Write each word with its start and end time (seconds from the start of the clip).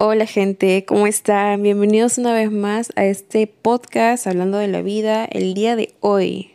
Hola 0.00 0.26
gente, 0.26 0.84
¿cómo 0.84 1.08
están? 1.08 1.60
Bienvenidos 1.60 2.18
una 2.18 2.32
vez 2.32 2.52
más 2.52 2.92
a 2.94 3.04
este 3.04 3.48
podcast 3.48 4.28
hablando 4.28 4.56
de 4.56 4.68
la 4.68 4.80
vida. 4.80 5.24
El 5.24 5.54
día 5.54 5.74
de 5.74 5.92
hoy 5.98 6.52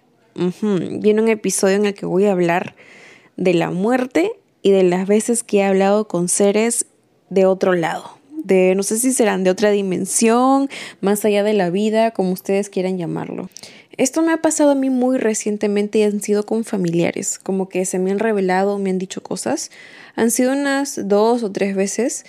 viene 0.62 1.22
un 1.22 1.28
episodio 1.28 1.76
en 1.76 1.86
el 1.86 1.94
que 1.94 2.06
voy 2.06 2.24
a 2.24 2.32
hablar 2.32 2.74
de 3.36 3.54
la 3.54 3.70
muerte 3.70 4.32
y 4.62 4.72
de 4.72 4.84
las 4.84 5.08
veces 5.08 5.44
que 5.44 5.58
he 5.58 5.64
hablado 5.66 6.08
con 6.08 6.30
seres 6.30 6.86
de 7.30 7.46
otro 7.46 7.74
lado. 7.74 8.18
De, 8.32 8.76
no 8.76 8.84
sé 8.84 8.98
si 8.98 9.12
serán 9.12 9.44
de 9.44 9.50
otra 9.50 9.72
dimensión, 9.72 10.70
más 11.02 11.26
allá 11.26 11.44
de 11.44 11.52
la 11.52 11.70
vida, 11.70 12.12
como 12.12 12.32
ustedes 12.32 12.70
quieran 12.70 12.98
llamarlo. 12.98 13.50
Esto 13.98 14.22
me 14.22 14.32
ha 14.32 14.38
pasado 14.38 14.72
a 14.72 14.76
mí 14.76 14.90
muy 14.90 15.18
recientemente 15.18 16.00
y 16.00 16.04
han 16.04 16.22
sido 16.22 16.46
con 16.46 16.64
familiares, 16.64 17.40
como 17.40 17.68
que 17.68 17.84
se 17.84 18.00
me 18.00 18.12
han 18.12 18.20
revelado, 18.20 18.80
me 18.80 18.90
han 18.90 19.00
dicho 19.00 19.22
cosas. 19.22 19.70
Han 20.16 20.32
sido 20.32 20.54
unas 20.54 21.10
dos 21.10 21.44
o 21.44 21.52
tres 21.52 21.76
veces 21.76 22.26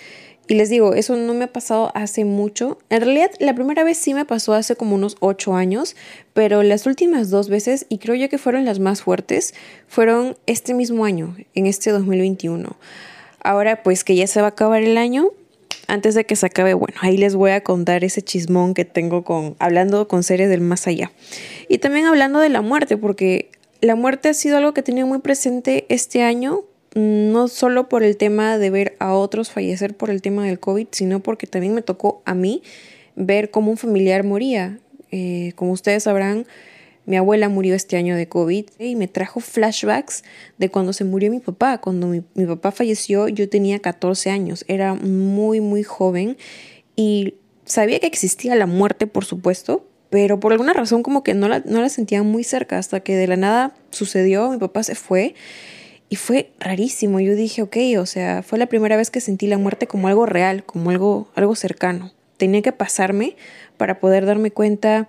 y 0.47 0.55
les 0.55 0.69
digo, 0.69 0.93
eso 0.93 1.15
no 1.15 1.33
me 1.33 1.45
ha 1.45 1.53
pasado 1.53 1.91
hace 1.95 2.23
mucho. 2.23 2.77
En 2.89 3.01
realidad, 3.01 3.31
la 3.39 3.55
primera 3.55 3.83
vez 3.83 3.97
sí 3.97 4.13
me 4.13 4.25
pasó 4.25 4.53
hace 4.53 4.75
como 4.75 4.95
unos 4.95 5.17
ocho 5.19 5.55
años, 5.55 5.95
pero 6.33 6.61
las 6.61 6.85
últimas 6.85 7.29
dos 7.29 7.49
veces, 7.49 7.85
y 7.89 7.97
creo 7.97 8.15
yo 8.15 8.29
que 8.29 8.37
fueron 8.37 8.65
las 8.65 8.79
más 8.79 9.01
fuertes, 9.01 9.53
fueron 9.87 10.37
este 10.45 10.73
mismo 10.73 11.05
año, 11.05 11.35
en 11.55 11.65
este 11.65 11.91
2021. 11.91 12.75
Ahora, 13.43 13.81
pues 13.83 14.03
que 14.03 14.15
ya 14.15 14.27
se 14.27 14.41
va 14.41 14.47
a 14.47 14.49
acabar 14.51 14.83
el 14.83 14.97
año, 14.97 15.29
antes 15.87 16.15
de 16.15 16.25
que 16.25 16.35
se 16.35 16.45
acabe, 16.45 16.73
bueno, 16.73 16.95
ahí 17.01 17.17
les 17.17 17.35
voy 17.35 17.51
a 17.51 17.61
contar 17.61 18.03
ese 18.03 18.21
chismón 18.21 18.73
que 18.73 18.85
tengo 18.85 19.23
con 19.23 19.55
hablando 19.59 20.07
con 20.07 20.23
seres 20.23 20.49
del 20.49 20.61
más 20.61 20.87
allá. 20.87 21.11
Y 21.69 21.77
también 21.79 22.05
hablando 22.05 22.39
de 22.39 22.49
la 22.49 22.61
muerte, 22.61 22.97
porque 22.97 23.51
la 23.81 23.95
muerte 23.95 24.29
ha 24.29 24.33
sido 24.33 24.57
algo 24.57 24.73
que 24.73 24.81
he 24.81 24.83
tenido 24.83 25.05
muy 25.07 25.19
presente 25.19 25.85
este 25.89 26.23
año 26.23 26.63
no 26.95 27.49
solo 27.49 27.89
por 27.89 28.03
el 28.03 28.15
tema 28.15 28.57
de 28.57 28.69
ver 28.69 28.95
a 28.99 29.13
otros 29.13 29.51
fallecer 29.51 29.95
por 29.95 30.09
el 30.09 30.21
tema 30.21 30.45
del 30.45 30.59
COVID, 30.59 30.87
sino 30.91 31.19
porque 31.19 31.45
también 31.45 31.75
me 31.75 31.81
tocó 31.81 32.21
a 32.25 32.33
mí 32.33 32.63
ver 33.15 33.51
cómo 33.51 33.69
un 33.69 33.77
familiar 33.77 34.23
moría. 34.23 34.79
Eh, 35.11 35.51
como 35.55 35.73
ustedes 35.73 36.03
sabrán, 36.03 36.45
mi 37.05 37.17
abuela 37.17 37.49
murió 37.49 37.75
este 37.75 37.97
año 37.97 38.15
de 38.15 38.27
COVID 38.27 38.65
y 38.79 38.95
me 38.95 39.09
trajo 39.09 39.41
flashbacks 39.41 40.23
de 40.57 40.69
cuando 40.69 40.93
se 40.93 41.03
murió 41.03 41.29
mi 41.31 41.39
papá. 41.39 41.79
Cuando 41.79 42.07
mi, 42.07 42.21
papá 42.21 42.71
falleció 42.71 43.27
yo 43.27 43.49
tenía 43.49 43.79
14 43.79 44.31
años, 44.31 44.63
era 44.69 44.93
muy, 44.93 45.59
muy 45.59 45.83
joven 45.83 46.37
y 46.95 47.35
sabía 47.65 47.99
que 47.99 48.07
existía 48.07 48.55
la 48.55 48.67
muerte, 48.67 49.05
por 49.05 49.25
supuesto, 49.25 49.85
pero 50.09 50.39
por 50.39 50.53
alguna 50.53 50.71
razón 50.71 51.03
como 51.03 51.23
que 51.23 51.33
no 51.33 51.49
la, 51.49 51.59
no 51.59 51.81
la 51.81 51.89
sentía 51.89 52.23
muy 52.23 52.45
cerca 52.45 52.77
hasta 52.77 53.01
que 53.01 53.15
de 53.15 53.27
la 53.27 53.35
nada 53.35 53.75
sucedió, 53.89 54.49
mi 54.49 54.57
papá 54.57 54.81
se 54.81 54.95
fue 54.95 55.35
y 56.09 56.17
fue 56.17 56.51
rarísimo. 56.59 57.19
Yo 57.19 57.35
dije, 57.35 57.61
ok, 57.61 57.77
o 57.99 58.05
sea, 58.05 58.43
fue 58.43 58.59
la 58.59 58.67
primera 58.67 58.97
vez 58.97 59.09
que 59.09 59.21
sentí 59.21 59.47
la 59.47 59.57
muerte 59.57 59.87
como 59.87 60.07
algo 60.07 60.25
real, 60.25 60.63
como 60.63 60.89
algo, 60.89 61.27
algo 61.35 61.55
cercano. 61.55 62.11
Tenía 62.37 62.61
que 62.61 62.71
pasarme 62.71 63.35
para 63.77 63.99
poder 63.99 64.25
darme 64.25 64.51
cuenta 64.51 65.07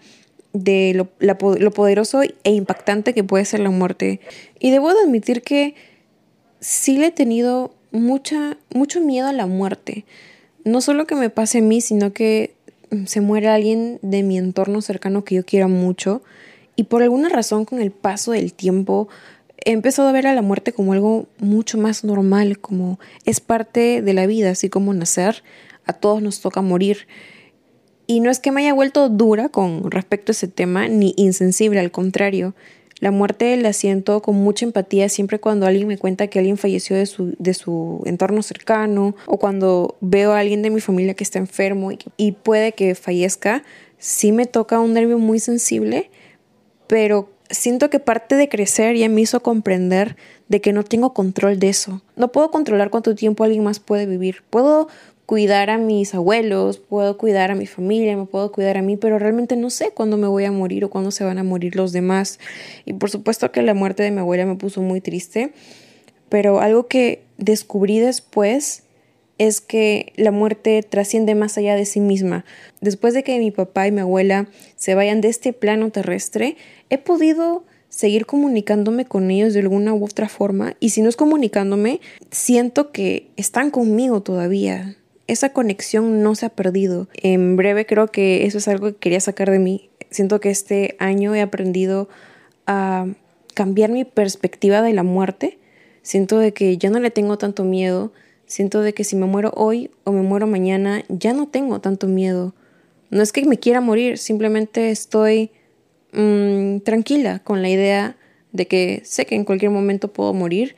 de 0.52 0.94
lo, 1.18 1.70
poderoso 1.70 2.22
e 2.22 2.50
impactante 2.50 3.12
que 3.12 3.24
puede 3.24 3.44
ser 3.44 3.60
la 3.60 3.70
muerte. 3.70 4.20
Y 4.58 4.70
debo 4.70 4.94
de 4.94 5.00
admitir 5.00 5.42
que 5.42 5.74
sí 6.60 6.96
le 6.96 7.06
he 7.06 7.12
tenido 7.12 7.74
mucha, 7.90 8.56
mucho 8.72 9.00
miedo 9.00 9.28
a 9.28 9.32
la 9.32 9.46
muerte. 9.46 10.04
No 10.64 10.80
solo 10.80 11.06
que 11.06 11.14
me 11.14 11.30
pase 11.30 11.58
a 11.58 11.62
mí, 11.62 11.80
sino 11.80 12.12
que 12.12 12.54
se 13.06 13.20
muera 13.20 13.54
alguien 13.54 13.98
de 14.02 14.22
mi 14.22 14.38
entorno 14.38 14.80
cercano 14.80 15.24
que 15.24 15.34
yo 15.34 15.44
quiera 15.44 15.68
mucho. 15.68 16.22
Y 16.74 16.84
por 16.84 17.02
alguna 17.02 17.28
razón, 17.28 17.64
con 17.64 17.80
el 17.80 17.90
paso 17.90 18.32
del 18.32 18.52
tiempo, 18.52 19.08
he 19.64 19.72
empezado 19.72 20.08
a 20.08 20.12
ver 20.12 20.26
a 20.26 20.34
la 20.34 20.42
muerte 20.42 20.72
como 20.72 20.92
algo 20.92 21.26
mucho 21.38 21.78
más 21.78 22.04
normal, 22.04 22.58
como 22.58 22.98
es 23.24 23.40
parte 23.40 24.02
de 24.02 24.14
la 24.14 24.26
vida, 24.26 24.50
así 24.50 24.68
como 24.68 24.94
nacer, 24.94 25.42
a 25.84 25.92
todos 25.92 26.22
nos 26.22 26.40
toca 26.40 26.62
morir. 26.62 27.06
Y 28.06 28.20
no 28.20 28.30
es 28.30 28.38
que 28.38 28.52
me 28.52 28.62
haya 28.62 28.74
vuelto 28.74 29.08
dura 29.08 29.48
con 29.48 29.90
respecto 29.90 30.30
a 30.30 30.34
ese 30.34 30.48
tema, 30.48 30.88
ni 30.88 31.14
insensible, 31.16 31.80
al 31.80 31.90
contrario. 31.90 32.54
La 33.00 33.10
muerte 33.10 33.56
la 33.58 33.72
siento 33.72 34.22
con 34.22 34.36
mucha 34.36 34.64
empatía 34.64 35.08
siempre 35.08 35.38
cuando 35.38 35.66
alguien 35.66 35.86
me 35.86 35.98
cuenta 35.98 36.28
que 36.28 36.38
alguien 36.38 36.56
falleció 36.56 36.96
de 36.96 37.04
su, 37.04 37.34
de 37.38 37.52
su 37.52 38.02
entorno 38.06 38.42
cercano 38.42 39.14
o 39.26 39.38
cuando 39.38 39.96
veo 40.00 40.32
a 40.32 40.38
alguien 40.38 40.62
de 40.62 40.70
mi 40.70 40.80
familia 40.80 41.12
que 41.12 41.24
está 41.24 41.38
enfermo 41.38 41.92
y, 41.92 41.98
y 42.16 42.32
puede 42.32 42.72
que 42.72 42.94
fallezca. 42.94 43.64
Sí 43.98 44.32
me 44.32 44.46
toca 44.46 44.80
un 44.80 44.94
nervio 44.94 45.18
muy 45.18 45.40
sensible, 45.40 46.10
pero 46.86 47.28
siento 47.50 47.90
que 47.90 48.00
parte 48.00 48.34
de 48.34 48.48
crecer 48.48 48.96
ya 48.96 49.08
me 49.08 49.20
hizo 49.20 49.42
comprender 49.42 50.16
de 50.48 50.60
que 50.60 50.72
no 50.72 50.84
tengo 50.84 51.12
control 51.12 51.58
de 51.58 51.68
eso. 51.68 52.02
No 52.16 52.32
puedo 52.32 52.50
controlar 52.50 52.90
cuánto 52.90 53.14
tiempo 53.14 53.44
alguien 53.44 53.64
más 53.64 53.80
puede 53.80 54.06
vivir. 54.06 54.42
Puedo 54.50 54.88
cuidar 55.26 55.70
a 55.70 55.78
mis 55.78 56.14
abuelos, 56.14 56.78
puedo 56.78 57.18
cuidar 57.18 57.50
a 57.50 57.56
mi 57.56 57.66
familia, 57.66 58.16
me 58.16 58.26
puedo 58.26 58.52
cuidar 58.52 58.78
a 58.78 58.82
mí, 58.82 58.96
pero 58.96 59.18
realmente 59.18 59.56
no 59.56 59.70
sé 59.70 59.90
cuándo 59.90 60.16
me 60.16 60.28
voy 60.28 60.44
a 60.44 60.52
morir 60.52 60.84
o 60.84 60.90
cuándo 60.90 61.10
se 61.10 61.24
van 61.24 61.38
a 61.38 61.42
morir 61.42 61.74
los 61.74 61.92
demás. 61.92 62.38
Y 62.84 62.92
por 62.92 63.10
supuesto 63.10 63.50
que 63.50 63.62
la 63.62 63.74
muerte 63.74 64.04
de 64.04 64.12
mi 64.12 64.20
abuela 64.20 64.46
me 64.46 64.54
puso 64.54 64.82
muy 64.82 65.00
triste, 65.00 65.52
pero 66.28 66.60
algo 66.60 66.86
que 66.86 67.24
descubrí 67.38 67.98
después 67.98 68.84
es 69.38 69.60
que 69.60 70.12
la 70.16 70.30
muerte 70.30 70.82
trasciende 70.82 71.34
más 71.34 71.58
allá 71.58 71.74
de 71.74 71.84
sí 71.84 72.00
misma. 72.00 72.44
Después 72.80 73.14
de 73.14 73.22
que 73.22 73.38
mi 73.38 73.50
papá 73.50 73.86
y 73.86 73.92
mi 73.92 74.00
abuela 74.00 74.48
se 74.76 74.94
vayan 74.94 75.20
de 75.20 75.28
este 75.28 75.52
plano 75.52 75.90
terrestre, 75.90 76.56
he 76.88 76.98
podido 76.98 77.64
seguir 77.88 78.26
comunicándome 78.26 79.04
con 79.04 79.30
ellos 79.30 79.54
de 79.54 79.60
alguna 79.60 79.94
u 79.94 80.04
otra 80.04 80.28
forma 80.28 80.74
y 80.80 80.90
si 80.90 81.02
no 81.02 81.08
es 81.08 81.16
comunicándome, 81.16 82.00
siento 82.30 82.92
que 82.92 83.30
están 83.36 83.70
conmigo 83.70 84.22
todavía. 84.22 84.96
Esa 85.26 85.52
conexión 85.52 86.22
no 86.22 86.34
se 86.34 86.46
ha 86.46 86.50
perdido. 86.50 87.08
En 87.14 87.56
breve 87.56 87.86
creo 87.86 88.08
que 88.08 88.46
eso 88.46 88.58
es 88.58 88.68
algo 88.68 88.88
que 88.88 88.96
quería 88.96 89.20
sacar 89.20 89.50
de 89.50 89.58
mí. 89.58 89.90
Siento 90.10 90.40
que 90.40 90.50
este 90.50 90.96
año 90.98 91.34
he 91.34 91.40
aprendido 91.40 92.08
a 92.66 93.06
cambiar 93.54 93.90
mi 93.90 94.04
perspectiva 94.04 94.82
de 94.82 94.92
la 94.92 95.02
muerte. 95.02 95.58
Siento 96.02 96.38
de 96.38 96.52
que 96.52 96.78
ya 96.78 96.90
no 96.90 97.00
le 97.00 97.10
tengo 97.10 97.38
tanto 97.38 97.64
miedo 97.64 98.12
Siento 98.46 98.80
de 98.80 98.94
que 98.94 99.04
si 99.04 99.16
me 99.16 99.26
muero 99.26 99.52
hoy 99.56 99.90
o 100.04 100.12
me 100.12 100.22
muero 100.22 100.46
mañana, 100.46 101.04
ya 101.08 101.32
no 101.32 101.48
tengo 101.48 101.80
tanto 101.80 102.06
miedo. 102.06 102.54
No 103.10 103.22
es 103.22 103.32
que 103.32 103.44
me 103.44 103.58
quiera 103.58 103.80
morir, 103.80 104.18
simplemente 104.18 104.90
estoy 104.90 105.50
mm, 106.12 106.78
tranquila 106.78 107.40
con 107.40 107.60
la 107.62 107.68
idea 107.68 108.16
de 108.52 108.66
que 108.66 109.02
sé 109.04 109.26
que 109.26 109.34
en 109.34 109.44
cualquier 109.44 109.70
momento 109.70 110.12
puedo 110.12 110.32
morir 110.32 110.76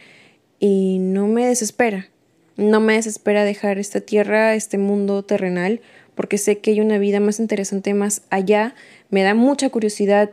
y 0.58 0.98
no 0.98 1.26
me 1.28 1.46
desespera. 1.46 2.08
No 2.56 2.80
me 2.80 2.94
desespera 2.94 3.44
dejar 3.44 3.78
esta 3.78 4.00
tierra, 4.00 4.54
este 4.54 4.78
mundo 4.78 5.22
terrenal, 5.22 5.80
porque 6.14 6.38
sé 6.38 6.58
que 6.58 6.72
hay 6.72 6.80
una 6.80 6.98
vida 6.98 7.20
más 7.20 7.38
interesante 7.38 7.94
más 7.94 8.22
allá. 8.30 8.74
Me 9.10 9.22
da 9.22 9.34
mucha 9.34 9.70
curiosidad, 9.70 10.30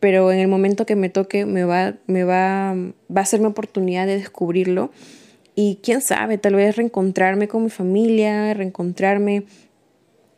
pero 0.00 0.32
en 0.32 0.38
el 0.38 0.48
momento 0.48 0.86
que 0.86 0.96
me 0.96 1.10
toque 1.10 1.46
me 1.46 1.64
va, 1.64 1.94
me 2.06 2.24
va, 2.24 2.74
va 2.74 3.20
a 3.20 3.26
ser 3.26 3.40
mi 3.40 3.46
oportunidad 3.46 4.06
de 4.06 4.16
descubrirlo. 4.16 4.90
Y 5.58 5.80
quién 5.82 6.02
sabe, 6.02 6.36
tal 6.36 6.54
vez 6.54 6.76
reencontrarme 6.76 7.48
con 7.48 7.64
mi 7.64 7.70
familia, 7.70 8.52
reencontrarme 8.52 9.44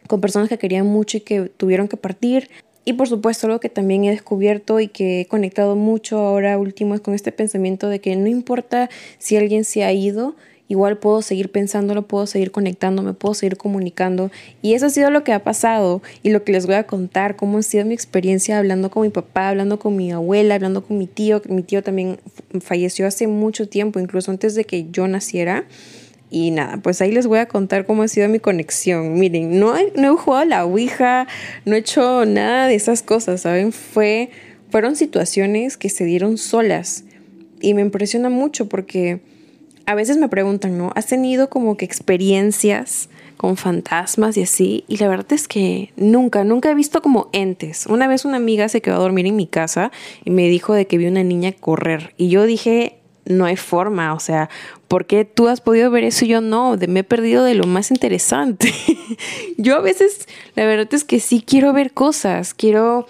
con 0.07 0.21
personas 0.21 0.49
que 0.49 0.59
querían 0.59 0.87
mucho 0.87 1.17
y 1.17 1.21
que 1.21 1.49
tuvieron 1.49 1.89
que 1.89 1.97
partir. 1.97 2.49
Y 2.85 2.93
por 2.93 3.09
supuesto, 3.09 3.49
lo 3.49 3.59
que 3.59 3.69
también 3.69 4.05
he 4.05 4.11
descubierto 4.11 4.79
y 4.79 4.87
que 4.87 5.23
he 5.23 5.27
conectado 5.27 5.75
mucho 5.75 6.21
ahora 6.21 6.57
último 6.57 6.95
es 6.95 7.01
con 7.01 7.15
este 7.15 7.33
pensamiento 7.33 7.89
de 7.89 8.01
que 8.01 8.15
no 8.15 8.29
importa 8.29 8.89
si 9.19 9.37
alguien 9.37 9.65
se 9.65 9.83
ha 9.83 9.93
ido, 9.93 10.37
igual 10.69 10.99
puedo 10.99 11.23
seguir 11.23 11.51
pensándolo, 11.51 12.07
puedo 12.07 12.27
seguir 12.27 12.51
conectándome, 12.51 13.15
puedo 13.15 13.35
seguir 13.35 13.57
comunicando. 13.57 14.31
Y 14.63 14.75
eso 14.75 14.87
ha 14.87 14.91
sido 14.91 15.11
lo 15.11 15.25
que 15.25 15.33
ha 15.33 15.43
pasado 15.43 16.03
y 16.23 16.31
lo 16.31 16.45
que 16.45 16.53
les 16.53 16.67
voy 16.67 16.77
a 16.77 16.85
contar, 16.85 17.37
cómo 17.37 17.59
ha 17.59 17.63
sido 17.63 17.85
mi 17.87 17.95
experiencia 17.95 18.59
hablando 18.59 18.91
con 18.91 19.03
mi 19.03 19.09
papá, 19.09 19.49
hablando 19.49 19.79
con 19.79 19.97
mi 19.97 20.13
abuela, 20.13 20.55
hablando 20.55 20.85
con 20.85 20.99
mi 20.99 21.07
tío. 21.07 21.43
Mi 21.49 21.63
tío 21.63 21.83
también 21.83 22.21
falleció 22.61 23.07
hace 23.07 23.27
mucho 23.27 23.69
tiempo, 23.69 23.99
incluso 23.99 24.31
antes 24.31 24.55
de 24.55 24.65
que 24.65 24.87
yo 24.91 25.09
naciera. 25.09 25.65
Y 26.31 26.51
nada, 26.51 26.77
pues 26.83 27.01
ahí 27.01 27.11
les 27.11 27.27
voy 27.27 27.39
a 27.39 27.47
contar 27.47 27.87
cómo 27.87 28.03
ha 28.03 28.09
sido 28.09 28.29
mi 28.29 28.39
conexión. 28.39 29.15
Miren, 29.15 29.59
no 29.59 29.75
he, 29.77 29.93
no 29.97 30.13
he 30.13 30.17
jugado 30.17 30.45
la 30.45 30.67
Ouija, 30.67 31.27
no 31.65 31.75
he 31.75 31.79
hecho 31.79 32.27
nada 32.27 32.67
de 32.67 32.75
esas 32.75 33.03
cosas, 33.03 33.41
¿saben? 33.41 33.73
Fue, 33.73 34.29
fueron 34.71 34.95
situaciones 34.95 35.79
que 35.79 35.89
se 35.89 36.05
dieron 36.05 36.37
solas. 36.37 37.05
Y 37.63 37.73
me 37.73 37.81
impresiona 37.81 38.29
mucho 38.29 38.69
porque 38.69 39.21
a 39.89 39.95
veces 39.95 40.19
me 40.19 40.29
preguntan, 40.29 40.77
¿no? 40.77 40.93
¿Has 40.97 41.07
tenido 41.07 41.49
como 41.49 41.79
que 41.79 41.87
experiencias 41.87 43.09
con 43.39 43.57
fantasmas 43.57 44.37
y 44.37 44.43
así? 44.43 44.85
Y 44.87 44.99
la 44.99 45.09
verdad 45.09 45.33
es 45.33 45.49
que 45.49 45.95
nunca, 45.97 46.45
nunca 46.45 46.71
he 46.71 46.75
visto 46.75 47.01
como 47.01 47.31
entes. 47.33 47.87
Una 47.87 48.07
vez 48.07 48.27
una 48.27 48.37
amiga 48.37 48.69
se 48.69 48.83
quedó 48.83 48.97
a 48.97 48.99
dormir 48.99 49.25
en 49.25 49.35
mi 49.35 49.47
casa 49.47 49.91
y 50.27 50.31
me 50.31 50.47
dijo 50.51 50.75
de 50.75 50.87
que 50.87 50.99
vi 50.99 51.07
una 51.07 51.25
niña 51.25 51.53
correr. 51.53 52.13
Y 52.19 52.29
yo 52.29 52.45
dije, 52.45 52.99
no 53.25 53.47
hay 53.47 53.57
forma, 53.57 54.13
o 54.13 54.21
sea, 54.21 54.51
¿por 54.89 55.07
qué 55.07 55.25
tú 55.25 55.49
has 55.49 55.63
podido 55.63 55.91
ver 55.91 56.05
eso 56.05 56.27
y 56.27 56.29
yo 56.29 56.43
no? 56.43 56.77
me 56.87 57.01
he 57.01 57.05
perdido 57.05 57.43
de 57.43 57.55
lo 57.55 57.67
más 57.67 57.91
interesante. 57.91 58.71
yo 59.57 59.77
a 59.77 59.81
veces, 59.81 60.29
la 60.55 60.67
verdad 60.67 60.93
es 60.93 61.05
que 61.05 61.19
sí 61.19 61.41
quiero 61.41 61.73
ver 61.73 61.95
cosas, 61.95 62.53
quiero 62.53 63.07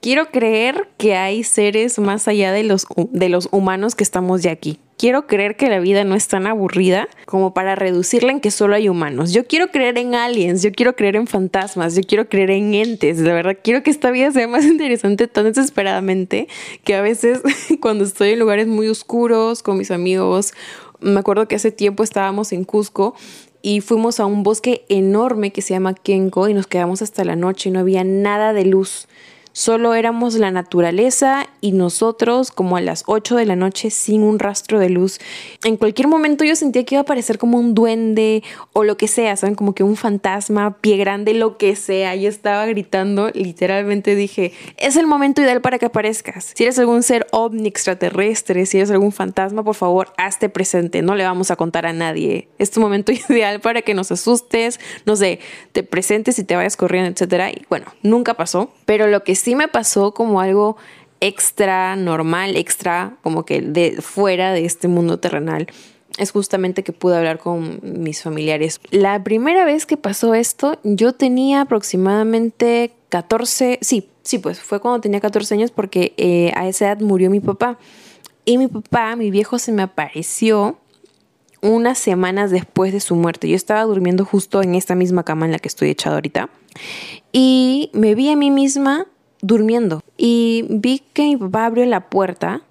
quiero 0.00 0.30
creer 0.30 0.88
que 0.96 1.14
hay 1.14 1.44
seres 1.44 1.98
más 1.98 2.26
allá 2.26 2.52
de 2.52 2.62
los, 2.62 2.86
de 3.10 3.28
los 3.28 3.50
humanos 3.52 3.94
que 3.94 4.04
estamos 4.04 4.42
de 4.42 4.48
aquí. 4.48 4.78
Quiero 4.96 5.26
creer 5.26 5.56
que 5.56 5.68
la 5.68 5.78
vida 5.78 6.04
no 6.04 6.14
es 6.14 6.28
tan 6.28 6.46
aburrida 6.46 7.08
como 7.26 7.54
para 7.54 7.74
reducirla 7.74 8.32
en 8.32 8.40
que 8.40 8.50
solo 8.50 8.74
hay 8.74 8.88
humanos. 8.88 9.32
Yo 9.32 9.46
quiero 9.46 9.68
creer 9.68 9.98
en 9.98 10.14
aliens, 10.14 10.62
yo 10.62 10.72
quiero 10.72 10.96
creer 10.96 11.16
en 11.16 11.26
fantasmas, 11.26 11.94
yo 11.94 12.02
quiero 12.02 12.28
creer 12.28 12.50
en 12.50 12.74
entes. 12.74 13.18
De 13.18 13.32
verdad, 13.32 13.58
quiero 13.62 13.82
que 13.82 13.90
esta 13.90 14.10
vida 14.10 14.30
sea 14.30 14.48
más 14.48 14.64
interesante 14.66 15.28
tan 15.28 15.44
desesperadamente 15.44 16.48
que 16.84 16.94
a 16.94 17.02
veces 17.02 17.42
cuando 17.80 18.04
estoy 18.04 18.30
en 18.30 18.38
lugares 18.38 18.66
muy 18.66 18.88
oscuros 18.88 19.62
con 19.62 19.78
mis 19.78 19.90
amigos, 19.90 20.54
me 21.00 21.20
acuerdo 21.20 21.46
que 21.46 21.56
hace 21.56 21.70
tiempo 21.70 22.02
estábamos 22.02 22.52
en 22.52 22.64
Cusco 22.64 23.14
y 23.62 23.80
fuimos 23.80 24.20
a 24.20 24.26
un 24.26 24.42
bosque 24.42 24.84
enorme 24.88 25.52
que 25.52 25.60
se 25.60 25.74
llama 25.74 25.94
Kenko 25.94 26.48
y 26.48 26.54
nos 26.54 26.66
quedamos 26.66 27.02
hasta 27.02 27.24
la 27.24 27.36
noche 27.36 27.68
y 27.68 27.72
no 27.72 27.80
había 27.80 28.04
nada 28.04 28.52
de 28.52 28.64
luz. 28.64 29.08
Solo 29.58 29.94
éramos 29.94 30.34
la 30.34 30.50
naturaleza 30.50 31.46
y 31.62 31.72
nosotros 31.72 32.50
como 32.50 32.76
a 32.76 32.82
las 32.82 33.04
8 33.06 33.36
de 33.36 33.46
la 33.46 33.56
noche 33.56 33.88
sin 33.88 34.22
un 34.22 34.38
rastro 34.38 34.78
de 34.78 34.90
luz. 34.90 35.18
En 35.64 35.78
cualquier 35.78 36.08
momento 36.08 36.44
yo 36.44 36.54
sentía 36.54 36.84
que 36.84 36.96
iba 36.96 37.00
a 37.00 37.04
aparecer 37.04 37.38
como 37.38 37.58
un 37.58 37.74
duende 37.74 38.42
o 38.74 38.84
lo 38.84 38.98
que 38.98 39.08
sea, 39.08 39.34
¿saben? 39.34 39.54
Como 39.54 39.74
que 39.74 39.82
un 39.82 39.96
fantasma, 39.96 40.76
pie 40.82 40.98
grande, 40.98 41.32
lo 41.32 41.56
que 41.56 41.74
sea. 41.74 42.14
Yo 42.16 42.28
estaba 42.28 42.66
gritando, 42.66 43.30
literalmente 43.30 44.14
dije, 44.14 44.52
es 44.76 44.96
el 44.96 45.06
momento 45.06 45.40
ideal 45.40 45.62
para 45.62 45.78
que 45.78 45.86
aparezcas. 45.86 46.52
Si 46.54 46.64
eres 46.64 46.78
algún 46.78 47.02
ser 47.02 47.26
ovni 47.32 47.66
extraterrestre, 47.66 48.66
si 48.66 48.76
eres 48.76 48.90
algún 48.90 49.10
fantasma, 49.10 49.64
por 49.64 49.74
favor, 49.74 50.12
hazte 50.18 50.50
presente. 50.50 51.00
No 51.00 51.14
le 51.14 51.24
vamos 51.24 51.50
a 51.50 51.56
contar 51.56 51.86
a 51.86 51.94
nadie. 51.94 52.48
Es 52.58 52.72
tu 52.72 52.82
momento 52.82 53.10
ideal 53.30 53.60
para 53.60 53.80
que 53.80 53.94
nos 53.94 54.12
asustes, 54.12 54.80
no 55.06 55.16
sé, 55.16 55.40
te 55.72 55.82
presentes 55.82 56.38
y 56.38 56.44
te 56.44 56.56
vayas 56.56 56.76
corriendo, 56.76 57.08
etc. 57.08 57.56
Y 57.56 57.64
bueno, 57.70 57.86
nunca 58.02 58.34
pasó. 58.34 58.70
Pero 58.84 59.06
lo 59.06 59.24
que 59.24 59.34
me 59.54 59.68
pasó 59.68 60.12
como 60.12 60.40
algo 60.40 60.76
extra 61.20 61.96
normal, 61.96 62.56
extra 62.56 63.16
como 63.22 63.44
que 63.44 63.60
de 63.62 64.00
fuera 64.02 64.52
de 64.52 64.64
este 64.64 64.88
mundo 64.88 65.18
terrenal 65.18 65.66
es 66.18 66.30
justamente 66.30 66.82
que 66.82 66.92
pude 66.92 67.16
hablar 67.16 67.38
con 67.38 67.80
mis 67.82 68.22
familiares. 68.22 68.80
La 68.90 69.22
primera 69.22 69.64
vez 69.64 69.86
que 69.86 69.96
pasó 69.96 70.34
esto, 70.34 70.78
yo 70.82 71.12
tenía 71.12 71.62
aproximadamente 71.62 72.92
14, 73.10 73.78
sí, 73.82 74.08
sí, 74.22 74.38
pues 74.38 74.60
fue 74.60 74.80
cuando 74.80 75.00
tenía 75.00 75.20
14 75.20 75.54
años 75.54 75.70
porque 75.70 76.14
eh, 76.16 76.52
a 76.54 76.68
esa 76.68 76.86
edad 76.86 77.00
murió 77.00 77.30
mi 77.30 77.40
papá. 77.40 77.78
Y 78.44 78.58
mi 78.58 78.68
papá, 78.68 79.16
mi 79.16 79.30
viejo, 79.30 79.58
se 79.58 79.72
me 79.72 79.82
apareció 79.82 80.78
unas 81.60 81.98
semanas 81.98 82.50
después 82.50 82.92
de 82.92 83.00
su 83.00 83.16
muerte. 83.16 83.48
Yo 83.48 83.56
estaba 83.56 83.82
durmiendo 83.82 84.24
justo 84.24 84.62
en 84.62 84.74
esta 84.74 84.94
misma 84.94 85.24
cama 85.24 85.46
en 85.46 85.52
la 85.52 85.58
que 85.58 85.68
estoy 85.68 85.90
echada 85.90 86.16
ahorita. 86.16 86.48
Y 87.32 87.90
me 87.92 88.14
vi 88.14 88.30
a 88.30 88.36
mí 88.36 88.50
misma 88.50 89.06
durmiendo 89.46 90.02
y 90.16 90.66
vi 90.68 91.00
que 91.12 91.22
mi 91.22 91.36
papá 91.36 91.66
abrió 91.66 91.86
la 91.86 92.08
puerta, 92.08 92.62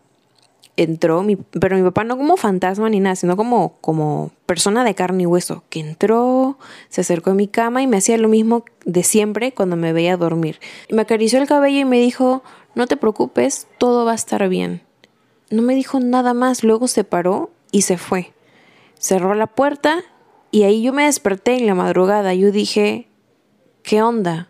entró, 0.77 1.24
mi, 1.24 1.38
pero 1.38 1.77
mi 1.77 1.83
papá 1.83 2.04
no 2.04 2.18
como 2.18 2.38
fantasma 2.38 2.89
ni 2.89 3.00
nada, 3.00 3.16
sino 3.16 3.38
como, 3.38 3.77
como 3.81 4.31
persona 4.45 4.83
de 4.83 4.94
carne 4.94 5.24
y 5.24 5.25
hueso, 5.25 5.63
que 5.69 5.80
entró, 5.80 6.57
se 6.89 7.01
acercó 7.01 7.31
a 7.31 7.33
mi 7.33 7.48
cama 7.48 7.81
y 7.81 7.88
me 7.88 7.98
hacía 7.98 8.18
lo 8.18 8.27
mismo 8.27 8.66
de 8.83 9.04
siempre 9.04 9.54
cuando 9.54 9.75
me 9.75 9.94
veía 9.94 10.18
dormir. 10.18 10.60
Me 10.89 11.01
acarició 11.01 11.39
el 11.42 11.48
cabello 11.48 11.80
y 11.80 11.86
me 11.86 12.00
dijo, 12.00 12.44
no 12.75 12.88
te 12.88 12.98
preocupes, 12.98 13.68
todo 13.77 14.06
va 14.06 14.12
a 14.12 14.16
estar 14.16 14.48
bien. 14.50 14.81
No 15.50 15.62
me 15.62 15.75
dijo 15.75 16.00
nada 16.00 16.33
más, 16.33 16.63
luego 16.63 16.88
se 16.88 17.04
paró 17.04 17.51
y 17.72 17.83
se 17.83 17.98
fue. 17.98 18.33
Cerró 19.00 19.33
la 19.36 19.48
puerta 19.48 20.04
y 20.51 20.63
ahí 20.63 20.81
yo 20.81 20.92
me 20.92 21.06
desperté 21.06 21.56
en 21.56 21.68
la 21.68 21.75
madrugada. 21.75 22.33
Yo 22.33 22.51
dije, 22.51 23.07
¿qué 23.83 24.01
onda? 24.01 24.50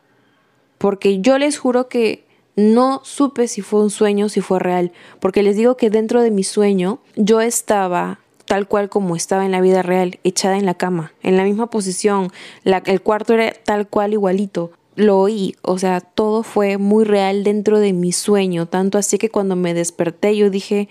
Porque 0.78 1.22
yo 1.22 1.38
les 1.38 1.58
juro 1.58 1.88
que 1.88 2.26
no 2.56 3.02
supe 3.04 3.48
si 3.48 3.62
fue 3.62 3.82
un 3.82 3.90
sueño, 3.90 4.30
si 4.30 4.42
fue 4.42 4.60
real, 4.60 4.92
porque 5.20 5.44
les 5.44 5.56
digo 5.56 5.78
que 5.78 5.90
dentro 5.90 6.22
de 6.22 6.32
mi 6.32 6.44
sueño 6.44 7.00
yo 7.16 7.42
estaba 7.42 8.20
tal 8.46 8.68
cual 8.68 8.90
como 8.90 9.16
estaba 9.16 9.46
en 9.46 9.52
la 9.52 9.62
vida 9.62 9.82
real, 9.82 10.20
echada 10.24 10.58
en 10.58 10.66
la 10.66 10.76
cama, 10.76 11.14
en 11.24 11.36
la 11.36 11.44
misma 11.44 11.70
posición, 11.70 12.32
el 12.64 13.02
cuarto 13.02 13.34
era 13.34 13.52
tal 13.52 13.88
cual 13.88 14.14
igualito. 14.14 14.72
Lo 14.96 15.20
oí, 15.20 15.56
o 15.62 15.78
sea, 15.78 16.00
todo 16.00 16.44
fue 16.44 16.78
muy 16.78 17.04
real 17.04 17.44
dentro 17.44 17.80
de 17.80 17.92
mi 17.92 18.14
sueño, 18.14 18.66
tanto 18.68 18.98
así 18.98 19.18
que 19.18 19.30
cuando 19.30 19.58
me 19.58 19.74
desperté 19.74 20.38
yo 20.38 20.50
dije, 20.50 20.88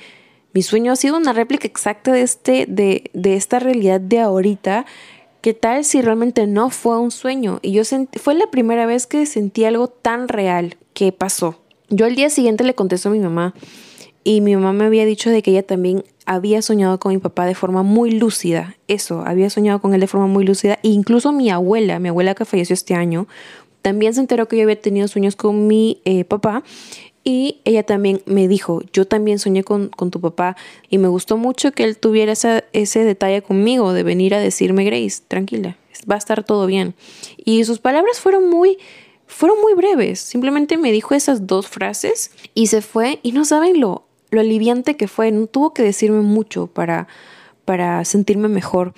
mi 0.53 0.63
sueño 0.63 0.93
ha 0.93 0.97
sido 0.97 1.17
una 1.17 1.33
réplica 1.33 1.67
exacta 1.67 2.13
de, 2.13 2.23
este, 2.23 2.67
de, 2.69 3.11
de 3.15 3.37
esta 3.37 3.61
realidad 3.61 4.01
de 4.01 4.21
ahorita 4.21 4.85
¿Qué 5.45 5.53
tal 5.53 5.85
si 5.85 6.01
realmente 6.01 6.47
no 6.47 6.71
fue 6.71 6.99
un 6.99 7.11
sueño? 7.11 7.59
Y 7.61 7.73
yo 7.73 7.85
sentí, 7.85 8.19
fue 8.19 8.33
la 8.35 8.47
primera 8.47 8.87
vez 8.87 9.07
que 9.07 9.27
sentí 9.27 9.67
algo 9.67 9.89
tan 9.89 10.27
real 10.27 10.79
que 10.95 11.13
pasó. 11.13 11.61
Yo 11.91 12.07
al 12.07 12.15
día 12.15 12.31
siguiente 12.31 12.65
le 12.65 12.75
contesté 12.75 13.09
a 13.09 13.11
mi 13.11 13.19
mamá 13.19 13.53
y 14.25 14.41
mi 14.41 14.57
mamá 14.57 14.73
me 14.73 14.87
había 14.87 15.05
dicho 15.05 15.29
de 15.29 15.43
que 15.43 15.51
ella 15.51 15.63
también 15.63 16.03
había 16.25 16.63
soñado 16.63 16.99
con 16.99 17.13
mi 17.13 17.19
papá 17.19 17.45
de 17.45 17.55
forma 17.55 17.83
muy 17.83 18.13
lúcida. 18.13 18.79
Eso, 18.89 19.23
había 19.27 19.51
soñado 19.51 19.83
con 19.83 19.93
él 19.93 20.01
de 20.01 20.07
forma 20.07 20.29
muy 20.29 20.47
lúcida. 20.47 20.79
E 20.83 20.89
incluso 20.89 21.31
mi 21.31 21.51
abuela, 21.51 21.99
mi 21.99 22.09
abuela 22.09 22.35
que 22.35 22.47
falleció 22.47 22.73
este 22.73 22.95
año, 22.95 23.29
también 23.83 24.15
se 24.15 24.21
enteró 24.21 24.49
que 24.49 24.57
yo 24.57 24.63
había 24.63 24.81
tenido 24.81 25.09
sueños 25.09 25.37
con 25.37 25.67
mi 25.67 26.01
eh, 26.07 26.25
papá 26.25 26.63
y 27.25 27.63
ella 27.65 27.83
también 27.83 28.21
me 28.27 28.47
dijo, 28.49 28.83
yo 28.93 29.07
también 29.07 29.39
soñé 29.39 29.65
con, 29.65 29.91
tu 29.91 30.21
papá 30.21 30.57
y 30.91 30.99
me 30.99 31.09
gustó 31.09 31.39
mucho 31.39 31.73
que 31.73 31.85
él 31.85 31.97
tuviera 31.97 32.35
ese 32.35 33.05
detalle 33.05 33.41
conmigo 33.41 33.95
de 33.95 34.03
venir 34.03 34.35
a 34.35 34.41
decirme, 34.41 34.85
Grace, 34.85 35.23
tranquila, 35.27 35.79
va 36.09 36.17
a 36.17 36.19
estar 36.19 36.45
todo 36.45 36.67
bien. 36.67 36.95
Y 37.43 37.65
sus 37.65 37.79
palabras 37.79 38.21
fueron 38.21 38.51
muy, 38.51 38.77
fueron 39.27 39.59
muy 39.63 39.73
breves. 39.73 40.21
Simplemente 40.21 40.77
me 40.77 40.93
dijo 40.93 41.15
esas 41.15 41.47
dos 41.47 41.67
frases 41.67 42.31
y 42.53 42.67
se 42.67 42.83
fue 42.83 43.21
y 43.23 43.33
no 43.33 43.47
saben 43.47 43.81
lo, 43.81 44.05
lo 44.31 44.41
aliviante 44.41 44.97
que 44.97 45.09
fue. 45.09 45.33
No 45.33 45.47
tuvo 45.47 45.73
que 45.73 45.83
decirme 45.83 46.21
mucho 46.21 46.67
para, 46.67 47.09
para 47.65 48.05
sentirme 48.05 48.49
mejor. 48.49 48.93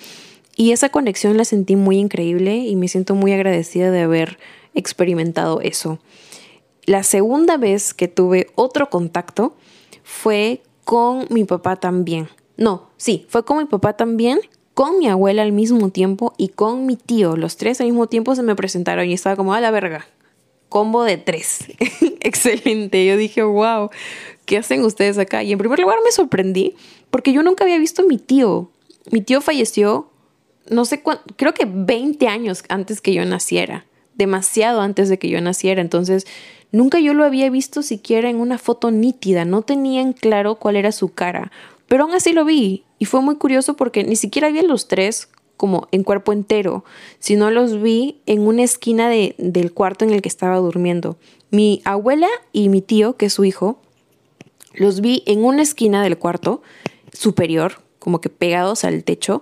Y 0.57 0.71
esa 0.71 0.89
conexión 0.89 1.37
la 1.37 1.45
sentí 1.45 1.77
muy 1.77 1.97
increíble 1.97 2.57
y 2.57 2.75
me 2.75 2.89
siento 2.89 3.15
muy 3.15 3.31
agradecida 3.31 3.89
de 3.89 4.01
haber 4.01 4.37
experimentado 4.73 5.61
eso. 5.61 5.99
La 6.87 7.03
segunda 7.03 7.57
vez 7.57 7.93
que 7.93 8.07
tuve 8.07 8.47
otro 8.55 8.89
contacto 8.89 9.57
fue 10.03 10.61
con 10.85 11.27
mi 11.29 11.43
papá 11.43 11.75
también. 11.75 12.29
No, 12.55 12.89
sí, 12.95 13.25
fue 13.27 13.43
con 13.43 13.57
mi 13.57 13.65
papá 13.65 13.97
también, 13.97 14.39
con 14.73 14.97
mi 14.97 15.09
abuela 15.09 15.41
al 15.41 15.51
mismo 15.51 15.89
tiempo 15.89 16.33
y 16.37 16.47
con 16.47 16.85
mi 16.85 16.95
tío. 16.95 17.35
Los 17.35 17.57
tres 17.57 17.81
al 17.81 17.87
mismo 17.87 18.07
tiempo 18.07 18.35
se 18.35 18.41
me 18.41 18.55
presentaron 18.55 19.05
y 19.09 19.13
estaba 19.13 19.35
como 19.35 19.53
a 19.53 19.59
la 19.59 19.69
verga. 19.69 20.07
Combo 20.69 21.03
de 21.03 21.17
tres. 21.17 21.65
Excelente. 22.21 23.05
Yo 23.05 23.17
dije, 23.17 23.43
wow, 23.43 23.89
¿qué 24.45 24.57
hacen 24.57 24.85
ustedes 24.85 25.17
acá? 25.17 25.43
Y 25.43 25.51
en 25.51 25.57
primer 25.57 25.79
lugar 25.79 25.97
me 26.05 26.13
sorprendí 26.13 26.77
porque 27.11 27.33
yo 27.33 27.43
nunca 27.43 27.65
había 27.65 27.79
visto 27.79 28.03
a 28.03 28.05
mi 28.05 28.17
tío. 28.17 28.71
Mi 29.11 29.21
tío 29.21 29.41
falleció, 29.41 30.09
no 30.69 30.85
sé 30.85 31.01
cuánto, 31.01 31.35
creo 31.35 31.53
que 31.53 31.65
20 31.67 32.29
años 32.29 32.63
antes 32.69 33.01
que 33.01 33.13
yo 33.13 33.25
naciera. 33.25 33.85
Demasiado 34.17 34.81
antes 34.81 35.09
de 35.09 35.17
que 35.17 35.29
yo 35.29 35.39
naciera. 35.39 35.81
Entonces 35.81 36.25
Nunca 36.71 36.99
yo 36.99 37.13
lo 37.13 37.23
había 37.23 37.49
visto 37.49 37.81
siquiera 37.81 38.29
en 38.29 38.39
una 38.39 38.57
foto 38.57 38.91
nítida, 38.91 39.45
no 39.45 39.61
tenían 39.61 40.11
claro 40.11 40.55
cuál 40.55 40.75
era 40.75 40.91
su 40.91 41.13
cara, 41.13 41.51
pero 41.87 42.03
aún 42.03 42.13
así 42.13 42.33
lo 42.33 42.43
vi 42.43 42.83
y 42.99 43.05
fue 43.05 43.21
muy 43.21 43.35
curioso 43.37 43.75
porque 43.75 44.03
ni 44.03 44.17
siquiera 44.17 44.49
vi 44.49 44.59
a 44.59 44.63
los 44.63 44.87
tres 44.87 45.29
como 45.55 45.87
en 45.91 46.03
cuerpo 46.03 46.33
entero, 46.33 46.83
sino 47.19 47.49
los 47.51 47.81
vi 47.81 48.19
en 48.25 48.45
una 48.45 48.63
esquina 48.63 49.09
de, 49.09 49.33
del 49.37 49.73
cuarto 49.73 50.05
en 50.05 50.11
el 50.11 50.21
que 50.21 50.29
estaba 50.29 50.57
durmiendo. 50.57 51.17
Mi 51.49 51.81
abuela 51.83 52.27
y 52.51 52.69
mi 52.69 52.81
tío, 52.81 53.15
que 53.15 53.27
es 53.27 53.33
su 53.33 53.45
hijo, 53.45 53.81
los 54.73 55.01
vi 55.01 55.23
en 55.25 55.43
una 55.43 55.63
esquina 55.63 56.03
del 56.03 56.17
cuarto 56.17 56.61
superior, 57.11 57.81
como 57.97 58.21
que 58.21 58.29
pegados 58.29 58.83
al 58.83 59.03
techo, 59.03 59.41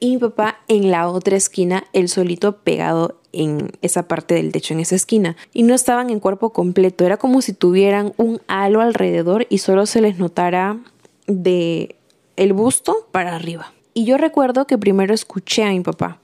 y 0.00 0.14
mi 0.14 0.18
papá 0.18 0.60
en 0.66 0.90
la 0.90 1.08
otra 1.08 1.36
esquina, 1.36 1.84
él 1.92 2.08
solito 2.08 2.62
pegado 2.62 3.20
en 3.34 3.70
esa 3.82 4.08
parte 4.08 4.34
del 4.34 4.52
techo, 4.52 4.74
en 4.74 4.80
esa 4.80 4.94
esquina. 4.94 5.36
Y 5.52 5.62
no 5.62 5.74
estaban 5.74 6.10
en 6.10 6.20
cuerpo 6.20 6.50
completo, 6.50 7.04
era 7.04 7.16
como 7.16 7.42
si 7.42 7.52
tuvieran 7.52 8.12
un 8.16 8.40
halo 8.46 8.80
alrededor 8.80 9.46
y 9.50 9.58
solo 9.58 9.86
se 9.86 10.00
les 10.00 10.18
notara 10.18 10.78
de 11.26 11.96
el 12.36 12.52
busto 12.52 13.06
para 13.12 13.34
arriba. 13.34 13.72
Y 13.94 14.04
yo 14.04 14.18
recuerdo 14.18 14.66
que 14.66 14.78
primero 14.78 15.14
escuché 15.14 15.64
a 15.64 15.70
mi 15.70 15.80
papá. 15.80 16.18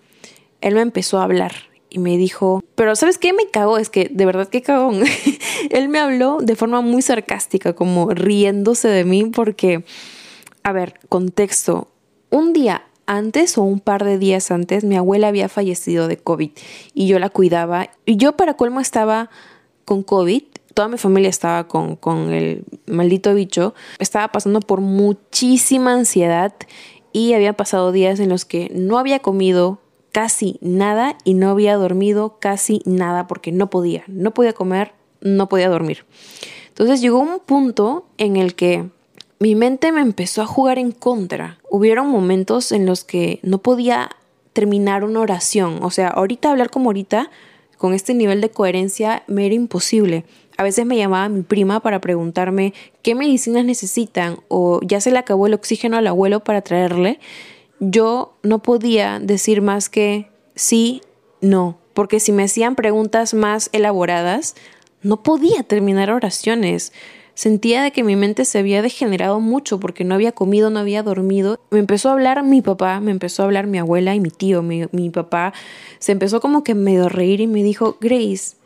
Él 0.61 0.75
me 0.75 0.81
empezó 0.81 1.19
a 1.19 1.25
hablar 1.25 1.53
y 1.89 1.99
me 1.99 2.17
dijo, 2.17 2.63
pero 2.75 2.95
¿sabes 2.97 3.19
qué 3.19 3.33
me 3.33 3.49
cagó? 3.51 3.79
Es 3.79 3.91
que 3.91 4.09
de 4.11 4.27
verdad 4.27 4.49
que 4.49 4.63
cagón. 4.63 5.03
Él 5.71 5.89
me 5.89 5.99
habló 5.99 6.39
de 6.41 6.57
forma 6.57 6.81
muy 6.81 7.03
sarcástica, 7.03 7.75
como 7.75 8.11
riéndose 8.11 8.89
de 8.89 9.05
mí 9.05 9.25
porque, 9.27 9.85
a 10.63 10.73
ver, 10.73 10.95
contexto. 11.09 11.89
Un 12.31 12.53
día 12.53 12.85
antes 13.11 13.59
o 13.59 13.63
un 13.63 13.81
par 13.81 14.05
de 14.05 14.19
días 14.19 14.53
antes 14.53 14.85
mi 14.85 14.95
abuela 14.97 15.27
había 15.27 15.49
fallecido 15.49 16.07
de 16.07 16.17
COVID 16.17 16.53
y 16.95 17.09
yo 17.09 17.19
la 17.19 17.29
cuidaba. 17.29 17.91
Y 18.07 18.17
yo 18.17 18.37
para 18.37 18.55
colmo 18.55 18.79
estaba 18.79 19.31
con 19.85 20.05
COVID, 20.05 20.45
toda 20.75 20.87
mi 20.87 20.97
familia 20.97 21.29
estaba 21.29 21.67
con, 21.67 21.97
con 21.97 22.33
el 22.33 22.65
maldito 22.87 23.35
bicho, 23.35 23.75
estaba 23.99 24.29
pasando 24.29 24.61
por 24.61 24.81
muchísima 24.81 25.93
ansiedad 25.93 26.55
y 27.13 27.33
había 27.33 27.55
pasado 27.55 27.91
días 27.91 28.21
en 28.21 28.29
los 28.29 28.45
que 28.45 28.71
no 28.73 28.97
había 28.97 29.19
comido 29.19 29.81
casi 30.13 30.59
nada 30.61 31.19
y 31.25 31.35
no 31.35 31.51
había 31.51 31.75
dormido 31.75 32.39
casi 32.39 32.81
nada 32.85 33.27
porque 33.27 33.51
no 33.51 33.71
podía, 33.71 34.05
no 34.07 34.33
podía 34.35 34.53
comer, 34.53 34.93
no 35.21 35.49
podía 35.49 35.69
dormir. 35.69 36.05
Entonces 36.69 37.01
llegó 37.01 37.19
un 37.19 37.41
punto 37.41 38.07
en 38.19 38.37
el 38.37 38.55
que 38.55 38.89
mi 39.41 39.55
mente 39.55 39.91
me 39.91 40.03
empezó 40.03 40.43
a 40.43 40.47
jugar 40.47 40.79
en 40.79 40.93
contra. 40.93 41.59
Hubieron 41.71 42.09
momentos 42.09 42.73
en 42.73 42.85
los 42.85 43.05
que 43.05 43.41
no 43.43 43.59
podía 43.59 44.11
terminar 44.53 45.03
una 45.03 45.21
oración. 45.21 45.79
O 45.83 45.91
sea, 45.91 46.09
ahorita 46.09 46.51
hablar 46.51 46.69
como 46.69 46.91
ahorita, 46.91 47.31
con 47.79 47.95
este 47.95 48.13
nivel 48.13 48.43
de 48.43 48.51
coherencia, 48.51 49.23
me 49.29 49.47
era 49.47 49.55
imposible. 49.55 50.27
A 50.59 50.63
veces 50.63 50.85
me 50.85 50.99
llamaba 50.99 51.31
mi 51.31 51.41
prima 51.41 51.81
para 51.81 52.03
preguntarme 52.03 52.75
qué 53.01 53.15
medicinas 53.15 53.65
necesitan 53.65 54.41
o 54.49 54.81
ya 54.83 55.01
se 55.01 55.11
le 55.11 55.19
acabó 55.19 55.47
el 55.47 55.55
oxígeno 55.55 55.97
al 55.97 56.07
abuelo 56.07 56.45
para 56.45 56.61
traerle. 56.61 57.19
Yo 57.79 58.35
no 58.43 58.59
podía 58.59 59.21
decir 59.21 59.63
más 59.63 59.89
que 59.89 60.29
sí, 60.55 61.01
no, 61.41 61.79
porque 61.95 62.21
si 62.21 62.31
me 62.31 62.43
hacían 62.43 62.75
preguntas 62.75 63.33
más 63.33 63.71
elaboradas, 63.73 64.55
no 65.03 65.23
podía 65.23 65.63
terminar 65.63 66.11
oraciones. 66.11 66.93
Sentía 67.41 67.83
de 67.83 67.91
que 67.91 68.05
mi 68.05 68.17
mente 68.17 68.45
se 68.45 68.59
había 68.59 68.83
degenerado 68.83 69.41
mucho 69.41 69.81
porque 69.81 70.05
no 70.05 70.15
había 70.15 70.33
comido, 70.33 70.69
no 70.69 70.79
había 70.79 71.03
dormido. 71.03 71.59
Me 71.71 71.79
empezó 71.79 72.11
a 72.11 72.13
hablar 72.13 72.43
mi 72.43 72.61
papá, 72.61 73.01
me 73.01 73.13
empezó 73.13 73.41
a 73.41 73.47
hablar 73.47 73.67
mi 73.67 73.79
abuela 73.79 74.15
y 74.15 74.21
mi 74.21 74.29
tío. 74.29 74.61
Mi, 74.61 74.85
mi 74.93 75.09
papá 75.09 75.55
se 76.01 76.13
empezó 76.13 76.43
como 76.43 76.63
que 76.63 76.75
medio 76.75 77.07
a 77.07 77.09
reír 77.09 77.41
y 77.41 77.47
me 77.47 77.63
dijo, 77.63 77.97
Grace, 77.99 78.57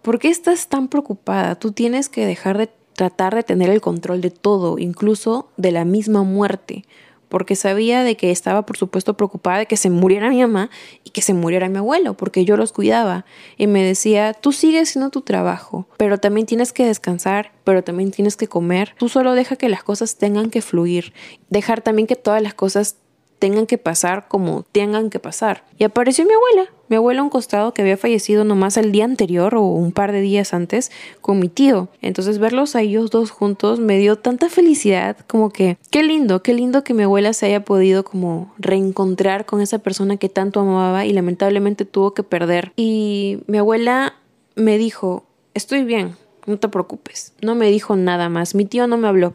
¿por 0.00 0.18
qué 0.18 0.30
estás 0.30 0.68
tan 0.68 0.88
preocupada? 0.88 1.56
Tú 1.56 1.72
tienes 1.72 2.08
que 2.08 2.24
dejar 2.24 2.56
de 2.56 2.70
tratar 2.94 3.34
de 3.34 3.42
tener 3.42 3.68
el 3.68 3.82
control 3.82 4.22
de 4.22 4.30
todo, 4.30 4.78
incluso 4.78 5.50
de 5.58 5.72
la 5.72 5.84
misma 5.84 6.22
muerte 6.22 6.86
porque 7.32 7.56
sabía 7.56 8.04
de 8.04 8.14
que 8.14 8.30
estaba 8.30 8.66
por 8.66 8.76
supuesto 8.76 9.16
preocupada 9.16 9.60
de 9.60 9.66
que 9.66 9.78
se 9.78 9.88
muriera 9.88 10.28
mi 10.28 10.42
mamá 10.42 10.68
y 11.02 11.12
que 11.12 11.22
se 11.22 11.32
muriera 11.32 11.70
mi 11.70 11.78
abuelo, 11.78 12.12
porque 12.12 12.44
yo 12.44 12.58
los 12.58 12.72
cuidaba. 12.72 13.24
Y 13.56 13.68
me 13.68 13.82
decía, 13.82 14.34
tú 14.34 14.52
sigues 14.52 14.90
haciendo 14.90 15.08
tu 15.08 15.22
trabajo, 15.22 15.86
pero 15.96 16.18
también 16.18 16.46
tienes 16.46 16.74
que 16.74 16.84
descansar, 16.84 17.52
pero 17.64 17.82
también 17.82 18.10
tienes 18.10 18.36
que 18.36 18.48
comer. 18.48 18.94
Tú 18.98 19.08
solo 19.08 19.32
deja 19.32 19.56
que 19.56 19.70
las 19.70 19.82
cosas 19.82 20.16
tengan 20.16 20.50
que 20.50 20.60
fluir, 20.60 21.14
dejar 21.48 21.80
también 21.80 22.06
que 22.06 22.16
todas 22.16 22.42
las 22.42 22.52
cosas 22.52 22.96
tengan 23.42 23.66
que 23.66 23.76
pasar 23.76 24.28
como 24.28 24.62
tengan 24.70 25.10
que 25.10 25.18
pasar. 25.18 25.64
Y 25.76 25.82
apareció 25.82 26.24
mi 26.24 26.30
abuela, 26.32 26.70
mi 26.86 26.94
abuela 26.94 27.22
a 27.22 27.24
un 27.24 27.28
costado 27.28 27.74
que 27.74 27.82
había 27.82 27.96
fallecido 27.96 28.44
nomás 28.44 28.76
el 28.76 28.92
día 28.92 29.04
anterior 29.04 29.56
o 29.56 29.62
un 29.62 29.90
par 29.90 30.12
de 30.12 30.20
días 30.20 30.54
antes 30.54 30.92
con 31.20 31.40
mi 31.40 31.48
tío. 31.48 31.88
Entonces 32.02 32.38
verlos 32.38 32.76
a 32.76 32.82
ellos 32.82 33.10
dos 33.10 33.32
juntos 33.32 33.80
me 33.80 33.98
dio 33.98 34.14
tanta 34.14 34.48
felicidad 34.48 35.16
como 35.26 35.50
que 35.50 35.76
qué 35.90 36.04
lindo, 36.04 36.40
qué 36.44 36.54
lindo 36.54 36.84
que 36.84 36.94
mi 36.94 37.02
abuela 37.02 37.32
se 37.32 37.46
haya 37.46 37.64
podido 37.64 38.04
como 38.04 38.54
reencontrar 38.58 39.44
con 39.44 39.60
esa 39.60 39.80
persona 39.80 40.18
que 40.18 40.28
tanto 40.28 40.60
amaba 40.60 41.04
y 41.04 41.12
lamentablemente 41.12 41.84
tuvo 41.84 42.14
que 42.14 42.22
perder. 42.22 42.72
Y 42.76 43.38
mi 43.48 43.58
abuela 43.58 44.14
me 44.54 44.78
dijo, 44.78 45.24
estoy 45.54 45.82
bien, 45.82 46.14
no 46.46 46.60
te 46.60 46.68
preocupes. 46.68 47.32
No 47.42 47.56
me 47.56 47.66
dijo 47.72 47.96
nada 47.96 48.28
más. 48.28 48.54
Mi 48.54 48.66
tío 48.66 48.86
no 48.86 48.98
me 48.98 49.08
habló. 49.08 49.34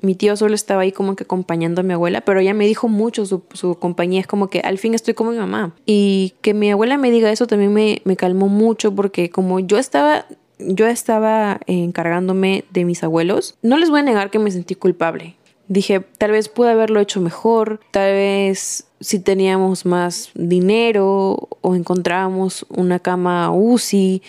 Mi 0.00 0.14
tío 0.14 0.36
solo 0.36 0.54
estaba 0.54 0.82
ahí 0.82 0.92
como 0.92 1.16
que 1.16 1.24
acompañando 1.24 1.80
a 1.80 1.84
mi 1.84 1.92
abuela, 1.92 2.20
pero 2.20 2.40
ella 2.40 2.54
me 2.54 2.66
dijo 2.66 2.88
mucho 2.88 3.26
su, 3.26 3.76
compañía, 3.78 4.20
es 4.20 4.26
como 4.26 4.48
que 4.48 4.60
al 4.60 4.78
fin 4.78 4.94
estoy 4.94 5.14
como 5.14 5.32
mi 5.32 5.38
mamá. 5.38 5.74
Y 5.86 6.34
que 6.40 6.54
mi 6.54 6.70
abuela 6.70 6.98
me 6.98 7.10
diga 7.10 7.30
eso 7.30 7.46
también 7.46 7.72
me, 7.72 8.02
me 8.04 8.16
calmó 8.16 8.48
mucho 8.48 8.94
porque 8.94 9.30
como 9.30 9.60
yo 9.60 9.78
estaba 9.78 10.26
yo 10.58 10.86
estaba 10.86 11.60
encargándome 11.66 12.64
de 12.70 12.84
mis 12.84 13.02
abuelos, 13.02 13.56
no 13.62 13.76
les 13.76 13.90
voy 13.90 14.00
a 14.00 14.02
negar 14.02 14.30
que 14.30 14.38
me 14.38 14.50
sentí 14.50 14.74
culpable. 14.74 15.36
Dije, 15.68 16.00
tal 16.00 16.30
vez 16.32 16.48
pude 16.48 16.70
haberlo 16.70 17.00
hecho 17.00 17.20
mejor, 17.20 17.80
tal 17.90 18.12
vez 18.12 18.86
si 19.00 19.18
teníamos 19.20 19.86
más 19.86 20.30
dinero 20.34 21.48
o 21.60 21.74
encontrábamos 21.74 22.66
una 22.70 22.98
cama 22.98 23.50
UCI, 23.52 24.22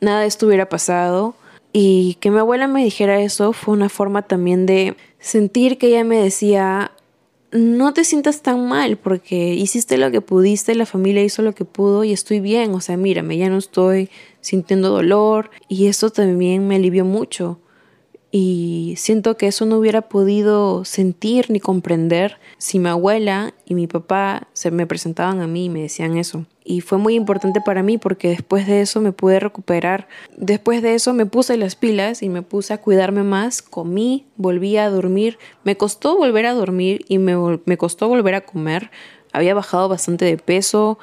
nada 0.00 0.24
estuviera 0.26 0.68
pasado. 0.68 1.34
Y 1.76 2.18
que 2.20 2.30
mi 2.30 2.38
abuela 2.38 2.68
me 2.68 2.84
dijera 2.84 3.20
eso 3.20 3.52
fue 3.52 3.74
una 3.74 3.88
forma 3.88 4.22
también 4.22 4.64
de 4.64 4.94
sentir 5.18 5.76
que 5.76 5.88
ella 5.88 6.04
me 6.04 6.16
decía, 6.16 6.92
no 7.50 7.92
te 7.92 8.04
sientas 8.04 8.42
tan 8.42 8.68
mal 8.68 8.96
porque 8.96 9.54
hiciste 9.54 9.98
lo 9.98 10.12
que 10.12 10.20
pudiste, 10.20 10.76
la 10.76 10.86
familia 10.86 11.24
hizo 11.24 11.42
lo 11.42 11.52
que 11.52 11.64
pudo 11.64 12.04
y 12.04 12.12
estoy 12.12 12.38
bien, 12.38 12.72
o 12.74 12.80
sea, 12.80 12.96
mírame, 12.96 13.38
ya 13.38 13.48
no 13.48 13.58
estoy 13.58 14.08
sintiendo 14.40 14.90
dolor 14.90 15.50
y 15.68 15.86
eso 15.88 16.10
también 16.10 16.68
me 16.68 16.76
alivió 16.76 17.04
mucho 17.04 17.58
y 18.36 18.94
siento 18.96 19.36
que 19.36 19.46
eso 19.46 19.64
no 19.64 19.78
hubiera 19.78 20.02
podido 20.02 20.84
sentir 20.84 21.52
ni 21.52 21.60
comprender 21.60 22.40
si 22.58 22.80
mi 22.80 22.88
abuela 22.88 23.54
y 23.64 23.74
mi 23.74 23.86
papá 23.86 24.48
se 24.54 24.72
me 24.72 24.88
presentaban 24.88 25.40
a 25.40 25.46
mí 25.46 25.66
y 25.66 25.68
me 25.68 25.82
decían 25.82 26.16
eso. 26.16 26.44
Y 26.64 26.80
fue 26.80 26.98
muy 26.98 27.14
importante 27.14 27.60
para 27.64 27.84
mí 27.84 27.96
porque 27.96 28.30
después 28.30 28.66
de 28.66 28.80
eso 28.80 29.00
me 29.00 29.12
pude 29.12 29.38
recuperar. 29.38 30.08
Después 30.36 30.82
de 30.82 30.96
eso 30.96 31.14
me 31.14 31.26
puse 31.26 31.56
las 31.56 31.76
pilas 31.76 32.24
y 32.24 32.28
me 32.28 32.42
puse 32.42 32.74
a 32.74 32.78
cuidarme 32.78 33.22
más, 33.22 33.62
comí, 33.62 34.26
volví 34.36 34.78
a 34.78 34.90
dormir. 34.90 35.38
Me 35.62 35.76
costó 35.76 36.16
volver 36.16 36.46
a 36.46 36.54
dormir 36.54 37.04
y 37.06 37.18
me, 37.18 37.36
me 37.66 37.76
costó 37.76 38.08
volver 38.08 38.34
a 38.34 38.40
comer. 38.40 38.90
Había 39.30 39.54
bajado 39.54 39.88
bastante 39.88 40.24
de 40.24 40.38
peso, 40.38 40.98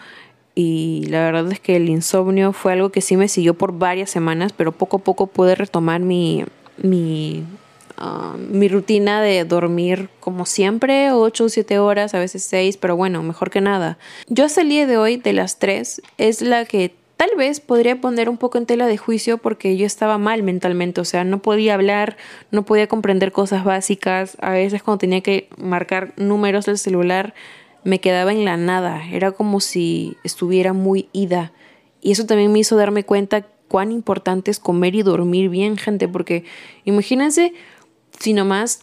y 0.54 1.06
la 1.08 1.24
verdad 1.24 1.50
es 1.50 1.62
que 1.62 1.78
el 1.78 1.88
insomnio 1.88 2.52
fue 2.52 2.74
algo 2.74 2.90
que 2.90 3.00
sí 3.00 3.16
me 3.16 3.30
siguió 3.30 3.54
por 3.54 3.72
varias 3.72 4.10
semanas, 4.10 4.52
pero 4.52 4.74
poco 4.74 4.98
a 4.98 5.00
poco 5.00 5.28
pude 5.28 5.56
retomar 5.56 6.02
mi, 6.02 6.44
mi, 6.82 7.44
ah, 7.98 8.36
mi 8.38 8.68
rutina 8.68 9.22
de 9.22 9.44
dormir 9.46 10.10
como 10.20 10.46
siempre, 10.46 11.12
8 11.12 11.46
o 11.46 11.50
7 11.50 11.80
horas, 11.80 12.14
a 12.14 12.20
veces 12.20 12.44
6, 12.44 12.78
pero 12.78 12.96
bueno, 12.96 13.24
mejor 13.24 13.50
que 13.50 13.62
nada. 13.62 13.98
Yo 14.28 14.46
hasta 14.46 14.62
el 14.62 14.70
de 14.70 14.98
hoy, 14.98 15.18
de 15.18 15.34
las 15.34 15.60
3, 15.60 16.02
es 16.18 16.42
la 16.42 16.66
que 16.66 16.94
tal 17.18 17.30
vez 17.38 17.60
podría 17.60 18.02
poner 18.02 18.30
un 18.30 18.38
poco 18.38 18.58
en 18.58 18.66
tela 18.66 18.88
de 18.88 18.98
juicio 18.98 19.38
porque 19.38 19.78
yo 19.78 19.86
estaba 19.86 20.18
mal 20.18 20.42
mentalmente, 20.42 21.02
o 21.02 21.06
sea, 21.06 21.24
no 21.24 21.40
podía 21.40 21.76
hablar, 21.76 22.18
no 22.50 22.64
podía 22.64 22.88
comprender 22.88 23.32
cosas 23.32 23.64
básicas, 23.64 24.38
a 24.42 24.50
veces 24.50 24.82
cuando 24.82 24.98
tenía 24.98 25.22
que 25.22 25.48
marcar 25.58 26.14
números 26.18 26.66
del 26.66 26.80
celular 26.80 27.36
me 27.84 28.00
quedaba 28.00 28.32
en 28.32 28.44
la 28.44 28.58
nada, 28.58 29.04
era 29.12 29.32
como 29.32 29.60
si 29.60 30.18
estuviera 30.24 30.74
muy 30.74 31.10
ida. 31.14 31.52
Y 32.02 32.12
eso 32.12 32.26
también 32.26 32.52
me 32.52 32.60
hizo 32.60 32.76
darme 32.76 33.04
cuenta 33.04 33.46
cuán 33.72 33.94
importante 33.94 34.52
es 34.52 34.60
comer 34.60 34.96
y 34.96 35.02
dormir 35.02 35.48
bien, 35.48 35.78
gente, 35.78 36.10
porque 36.10 36.44
imagínense 36.84 37.54
si 38.20 38.34
nomás 38.34 38.82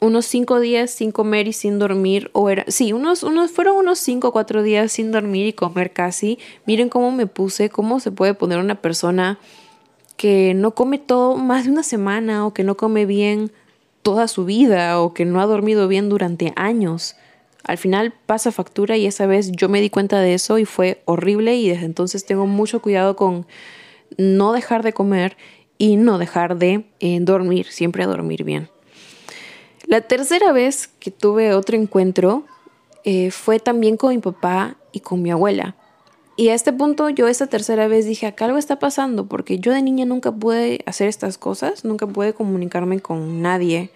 unos 0.00 0.24
cinco 0.24 0.58
días 0.58 0.90
sin 0.90 1.12
comer 1.12 1.48
y 1.48 1.52
sin 1.52 1.78
dormir, 1.78 2.30
o 2.32 2.48
era, 2.48 2.64
sí, 2.68 2.94
unos, 2.94 3.24
unos, 3.24 3.50
fueron 3.50 3.76
unos 3.76 3.98
cinco 3.98 4.28
o 4.28 4.32
cuatro 4.32 4.62
días 4.62 4.90
sin 4.90 5.12
dormir 5.12 5.48
y 5.48 5.52
comer 5.52 5.92
casi. 5.92 6.38
Miren 6.64 6.88
cómo 6.88 7.12
me 7.12 7.26
puse, 7.26 7.68
cómo 7.68 8.00
se 8.00 8.10
puede 8.10 8.32
poner 8.32 8.58
una 8.58 8.76
persona 8.76 9.38
que 10.16 10.54
no 10.54 10.70
come 10.70 10.96
todo 10.96 11.36
más 11.36 11.66
de 11.66 11.70
una 11.72 11.82
semana 11.82 12.46
o 12.46 12.54
que 12.54 12.64
no 12.64 12.78
come 12.78 13.04
bien 13.04 13.52
toda 14.00 14.28
su 14.28 14.46
vida 14.46 14.98
o 14.98 15.12
que 15.12 15.26
no 15.26 15.42
ha 15.42 15.46
dormido 15.46 15.88
bien 15.88 16.08
durante 16.08 16.54
años. 16.56 17.16
Al 17.64 17.76
final 17.76 18.14
pasa 18.24 18.50
factura 18.50 18.96
y 18.96 19.04
esa 19.04 19.26
vez 19.26 19.52
yo 19.52 19.68
me 19.68 19.82
di 19.82 19.90
cuenta 19.90 20.20
de 20.20 20.32
eso 20.32 20.58
y 20.58 20.64
fue 20.64 21.02
horrible 21.04 21.56
y 21.56 21.68
desde 21.68 21.84
entonces 21.84 22.24
tengo 22.24 22.46
mucho 22.46 22.80
cuidado 22.80 23.14
con 23.14 23.46
no 24.18 24.52
dejar 24.52 24.82
de 24.82 24.92
comer 24.92 25.36
y 25.78 25.96
no 25.96 26.18
dejar 26.18 26.56
de 26.56 26.84
eh, 27.00 27.18
dormir, 27.20 27.66
siempre 27.66 28.04
a 28.04 28.06
dormir 28.06 28.44
bien. 28.44 28.68
La 29.86 30.00
tercera 30.00 30.52
vez 30.52 30.88
que 31.00 31.10
tuve 31.10 31.54
otro 31.54 31.76
encuentro 31.76 32.44
eh, 33.04 33.30
fue 33.30 33.58
también 33.58 33.96
con 33.96 34.10
mi 34.10 34.18
papá 34.18 34.76
y 34.92 35.00
con 35.00 35.22
mi 35.22 35.30
abuela. 35.30 35.74
Y 36.36 36.48
a 36.48 36.54
este 36.54 36.72
punto 36.72 37.08
yo 37.10 37.28
esta 37.28 37.46
tercera 37.46 37.88
vez 37.88 38.06
dije, 38.06 38.26
acá 38.26 38.46
algo 38.46 38.58
está 38.58 38.78
pasando, 38.78 39.26
porque 39.26 39.58
yo 39.58 39.72
de 39.72 39.82
niña 39.82 40.04
nunca 40.04 40.32
pude 40.32 40.82
hacer 40.86 41.08
estas 41.08 41.36
cosas, 41.36 41.84
nunca 41.84 42.06
pude 42.06 42.32
comunicarme 42.32 43.00
con 43.00 43.42
nadie. 43.42 43.90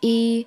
Y 0.00 0.46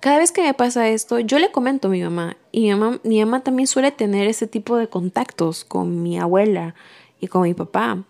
cada 0.00 0.18
vez 0.18 0.30
que 0.30 0.42
me 0.42 0.54
pasa 0.54 0.88
esto, 0.88 1.18
yo 1.18 1.38
le 1.38 1.50
comento 1.50 1.88
a 1.88 1.90
mi 1.90 2.02
mamá. 2.02 2.36
Y 2.52 2.60
mi 2.60 2.74
mamá, 2.74 3.00
mi 3.02 3.20
mamá 3.20 3.40
también 3.42 3.66
suele 3.66 3.90
tener 3.90 4.26
ese 4.28 4.46
tipo 4.46 4.76
de 4.76 4.88
contactos 4.88 5.64
con 5.64 6.02
mi 6.02 6.18
abuela 6.18 6.74
y 7.20 7.28
con 7.28 7.42
mi 7.42 7.54
papá. 7.54 8.04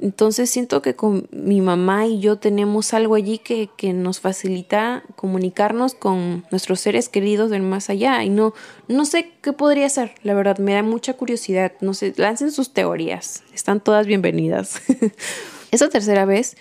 Entonces 0.00 0.48
siento 0.48 0.80
que 0.80 0.94
con 0.94 1.26
mi 1.32 1.60
mamá 1.60 2.06
y 2.06 2.20
yo 2.20 2.36
tenemos 2.36 2.94
algo 2.94 3.16
allí 3.16 3.38
que, 3.38 3.68
nos 3.92 4.20
facilita 4.20 5.02
comunicarnos 5.16 5.94
con 5.94 6.46
nuestros 6.52 6.80
seres 6.80 7.08
queridos 7.08 7.50
del 7.50 7.62
más 7.62 7.90
allá. 7.90 8.22
Y 8.22 8.30
no, 8.30 8.54
no 8.86 9.04
sé 9.04 9.32
qué 9.42 9.52
podría 9.52 9.88
ser, 9.88 10.14
la 10.22 10.34
verdad, 10.34 10.58
me 10.58 10.74
da 10.74 10.84
mucha 10.84 11.14
curiosidad. 11.14 11.72
No 11.80 11.94
sé, 11.94 12.14
lancen 12.16 12.52
sus 12.52 12.72
teorías, 12.72 13.42
están 13.52 13.80
todas 13.80 14.06
bienvenidas. 14.06 14.80
Esa 15.72 15.88
tercera 15.88 16.24
vez, 16.24 16.56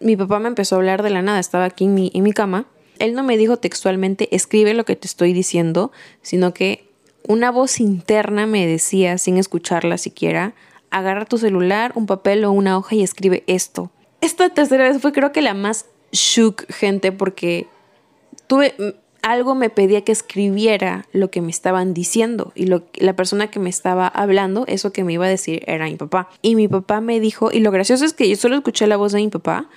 mi 0.00 0.16
papá 0.16 0.38
me 0.38 0.48
empezó 0.48 0.76
a 0.76 0.78
hablar 0.78 1.02
de 1.02 1.10
la 1.10 1.20
nada, 1.20 1.38
estaba 1.38 1.66
aquí 1.66 1.84
en 1.84 1.94
mi, 1.94 2.10
en 2.14 2.22
mi 2.22 2.32
cama. 2.32 2.66
Él 2.98 3.14
no 3.14 3.22
me 3.24 3.36
dijo 3.36 3.58
textualmente, 3.58 4.34
escribe 4.34 4.72
lo 4.72 4.84
que 4.84 4.96
te 4.96 5.06
estoy 5.06 5.34
diciendo, 5.34 5.92
sino 6.22 6.54
que 6.54 6.88
una 7.28 7.50
voz 7.50 7.78
interna 7.78 8.46
me 8.46 8.66
decía, 8.66 9.18
sin 9.18 9.36
escucharla 9.36 9.98
siquiera, 9.98 10.54
agarra 10.92 11.24
tu 11.24 11.38
celular, 11.38 11.92
un 11.96 12.06
papel 12.06 12.44
o 12.44 12.52
una 12.52 12.78
hoja 12.78 12.94
y 12.94 13.02
escribe 13.02 13.42
esto. 13.48 13.90
Esta 14.20 14.50
tercera 14.50 14.84
vez 14.84 15.02
fue 15.02 15.12
creo 15.12 15.32
que 15.32 15.42
la 15.42 15.54
más 15.54 15.86
shook, 16.12 16.66
gente, 16.72 17.10
porque 17.10 17.66
tuve 18.46 18.74
algo 19.22 19.54
me 19.54 19.70
pedía 19.70 20.02
que 20.02 20.12
escribiera 20.12 21.06
lo 21.12 21.30
que 21.30 21.40
me 21.40 21.50
estaban 21.50 21.94
diciendo 21.94 22.52
y 22.54 22.66
lo, 22.66 22.82
la 22.94 23.14
persona 23.14 23.50
que 23.50 23.60
me 23.60 23.70
estaba 23.70 24.06
hablando, 24.08 24.64
eso 24.66 24.92
que 24.92 25.04
me 25.04 25.12
iba 25.12 25.26
a 25.26 25.28
decir 25.28 25.62
era 25.66 25.86
mi 25.86 25.96
papá. 25.96 26.28
Y 26.42 26.56
mi 26.56 26.68
papá 26.68 27.00
me 27.00 27.18
dijo, 27.20 27.50
y 27.52 27.60
lo 27.60 27.70
gracioso 27.70 28.04
es 28.04 28.12
que 28.12 28.28
yo 28.28 28.36
solo 28.36 28.56
escuché 28.56 28.86
la 28.86 28.96
voz 28.96 29.12
de 29.12 29.18
mi 29.18 29.28
papá, 29.28 29.68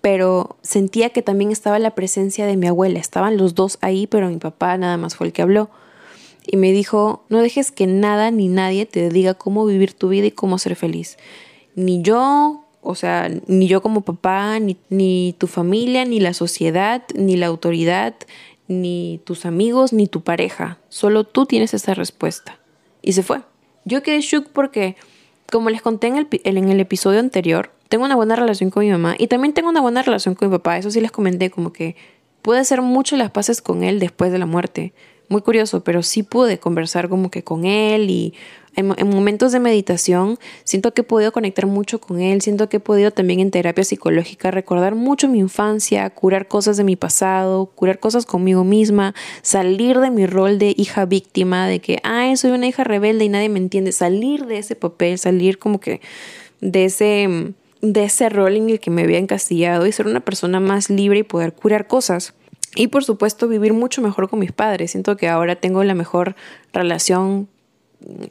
pero 0.00 0.56
sentía 0.62 1.10
que 1.10 1.22
también 1.22 1.50
estaba 1.50 1.78
la 1.78 1.94
presencia 1.94 2.46
de 2.46 2.56
mi 2.56 2.66
abuela. 2.66 2.98
Estaban 2.98 3.36
los 3.36 3.54
dos 3.54 3.78
ahí, 3.80 4.06
pero 4.06 4.28
mi 4.28 4.36
papá 4.36 4.76
nada 4.76 4.96
más 4.96 5.16
fue 5.16 5.26
el 5.26 5.32
que 5.32 5.42
habló. 5.42 5.70
Y 6.46 6.56
me 6.56 6.72
dijo, 6.72 7.24
no 7.28 7.40
dejes 7.40 7.72
que 7.72 7.86
nada 7.86 8.30
ni 8.30 8.48
nadie 8.48 8.86
te 8.86 9.08
diga 9.08 9.34
cómo 9.34 9.64
vivir 9.66 9.94
tu 9.94 10.08
vida 10.08 10.26
y 10.26 10.30
cómo 10.30 10.58
ser 10.58 10.76
feliz. 10.76 11.16
Ni 11.74 12.02
yo, 12.02 12.64
o 12.82 12.94
sea, 12.94 13.30
ni 13.46 13.66
yo 13.66 13.80
como 13.80 14.02
papá, 14.02 14.58
ni, 14.58 14.76
ni 14.90 15.34
tu 15.38 15.46
familia, 15.46 16.04
ni 16.04 16.20
la 16.20 16.34
sociedad, 16.34 17.02
ni 17.14 17.36
la 17.36 17.46
autoridad, 17.46 18.14
ni 18.68 19.20
tus 19.24 19.46
amigos, 19.46 19.92
ni 19.92 20.06
tu 20.06 20.22
pareja. 20.22 20.78
Solo 20.88 21.24
tú 21.24 21.46
tienes 21.46 21.74
esa 21.74 21.94
respuesta. 21.94 22.58
Y 23.02 23.12
se 23.12 23.22
fue. 23.22 23.40
Yo 23.84 24.02
quedé 24.02 24.20
shook 24.20 24.48
porque, 24.48 24.96
como 25.50 25.70
les 25.70 25.82
conté 25.82 26.08
en 26.08 26.16
el, 26.16 26.28
en 26.30 26.68
el 26.68 26.80
episodio 26.80 27.20
anterior, 27.20 27.70
tengo 27.88 28.04
una 28.04 28.16
buena 28.16 28.36
relación 28.36 28.70
con 28.70 28.84
mi 28.84 28.90
mamá 28.90 29.14
y 29.18 29.28
también 29.28 29.52
tengo 29.54 29.68
una 29.68 29.80
buena 29.80 30.02
relación 30.02 30.34
con 30.34 30.48
mi 30.48 30.56
papá. 30.56 30.78
Eso 30.78 30.90
sí 30.90 31.00
les 31.00 31.12
comenté, 31.12 31.50
como 31.50 31.72
que 31.72 31.96
pude 32.42 32.58
hacer 32.58 32.82
mucho 32.82 33.16
las 33.16 33.30
paces 33.30 33.62
con 33.62 33.84
él 33.84 33.98
después 33.98 34.32
de 34.32 34.38
la 34.38 34.46
muerte. 34.46 34.92
Muy 35.28 35.40
curioso, 35.40 35.82
pero 35.82 36.02
sí 36.02 36.22
pude 36.22 36.58
conversar 36.58 37.08
como 37.08 37.30
que 37.30 37.42
con 37.42 37.64
él 37.64 38.10
y 38.10 38.34
en, 38.76 39.08
momentos 39.08 39.52
de 39.52 39.60
meditación 39.60 40.38
siento 40.64 40.92
que 40.92 41.02
he 41.02 41.04
podido 41.04 41.32
conectar 41.32 41.66
mucho 41.66 42.00
con 42.00 42.20
él, 42.20 42.42
siento 42.42 42.68
que 42.68 42.78
he 42.78 42.80
podido 42.80 43.10
también 43.10 43.40
en 43.40 43.50
terapia 43.50 43.84
psicológica 43.84 44.50
recordar 44.50 44.94
mucho 44.94 45.28
mi 45.28 45.38
infancia, 45.38 46.10
curar 46.10 46.48
cosas 46.48 46.76
de 46.76 46.84
mi 46.84 46.96
pasado, 46.96 47.66
curar 47.66 48.00
cosas 48.00 48.26
conmigo 48.26 48.64
misma, 48.64 49.14
salir 49.42 49.98
de 50.00 50.10
mi 50.10 50.26
rol 50.26 50.58
de 50.58 50.74
hija 50.76 51.04
víctima, 51.06 51.66
de 51.68 51.80
que, 51.80 52.00
ay, 52.02 52.36
soy 52.36 52.50
una 52.50 52.66
hija 52.66 52.84
rebelde 52.84 53.24
y 53.24 53.28
nadie 53.28 53.48
me 53.48 53.58
entiende, 53.58 53.92
salir 53.92 54.46
de 54.46 54.58
ese 54.58 54.76
papel, 54.76 55.18
salir 55.18 55.58
como 55.58 55.80
que 55.80 56.00
de 56.60 56.84
ese 56.84 57.54
de 57.80 58.04
ese 58.04 58.30
rol 58.30 58.56
en 58.56 58.70
el 58.70 58.80
que 58.80 58.90
me 58.90 59.02
había 59.02 59.18
encastillado 59.18 59.86
y 59.86 59.92
ser 59.92 60.06
una 60.06 60.20
persona 60.20 60.58
más 60.58 60.88
libre 60.88 61.18
y 61.18 61.22
poder 61.22 61.52
curar 61.52 61.86
cosas. 61.86 62.32
Y 62.76 62.88
por 62.88 63.04
supuesto 63.04 63.48
vivir 63.48 63.72
mucho 63.72 64.02
mejor 64.02 64.28
con 64.28 64.38
mis 64.38 64.52
padres. 64.52 64.92
Siento 64.92 65.16
que 65.16 65.28
ahora 65.28 65.56
tengo 65.56 65.84
la 65.84 65.94
mejor 65.94 66.34
relación 66.72 67.48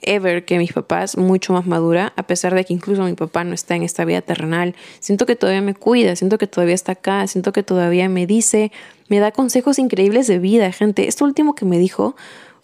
ever 0.01 0.45
que 0.45 0.57
mis 0.57 0.73
papás, 0.73 1.17
mucho 1.17 1.53
más 1.53 1.65
madura, 1.65 2.13
a 2.15 2.23
pesar 2.23 2.53
de 2.53 2.63
que 2.63 2.73
incluso 2.73 3.03
mi 3.03 3.13
papá 3.13 3.43
no 3.43 3.53
está 3.53 3.75
en 3.75 3.83
esta 3.83 4.05
vida 4.05 4.21
terrenal. 4.21 4.75
Siento 4.99 5.25
que 5.25 5.35
todavía 5.35 5.61
me 5.61 5.73
cuida, 5.73 6.15
siento 6.15 6.37
que 6.37 6.47
todavía 6.47 6.75
está 6.75 6.93
acá, 6.93 7.25
siento 7.27 7.53
que 7.53 7.63
todavía 7.63 8.07
me 8.09 8.27
dice, 8.27 8.71
me 9.07 9.19
da 9.19 9.31
consejos 9.31 9.79
increíbles 9.79 10.27
de 10.27 10.39
vida, 10.39 10.71
gente. 10.71 11.07
Esto 11.07 11.25
último 11.25 11.55
que 11.55 11.65
me 11.65 11.79
dijo, 11.79 12.15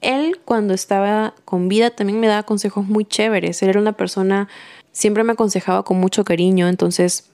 él 0.02 0.40
cuando 0.46 0.74
estaba 0.74 1.34
con 1.46 1.68
vida 1.68 1.90
también 1.90 2.20
me 2.20 2.28
daba 2.28 2.44
consejos 2.44 2.86
muy 2.86 3.06
chéveres. 3.06 3.62
Él 3.64 3.70
era 3.70 3.80
una 3.80 3.94
persona 3.94 4.48
siempre 4.92 5.24
me 5.24 5.34
aconsejaba 5.34 5.84
con 5.84 6.00
mucho 6.00 6.24
cariño, 6.24 6.68
entonces 6.68 7.30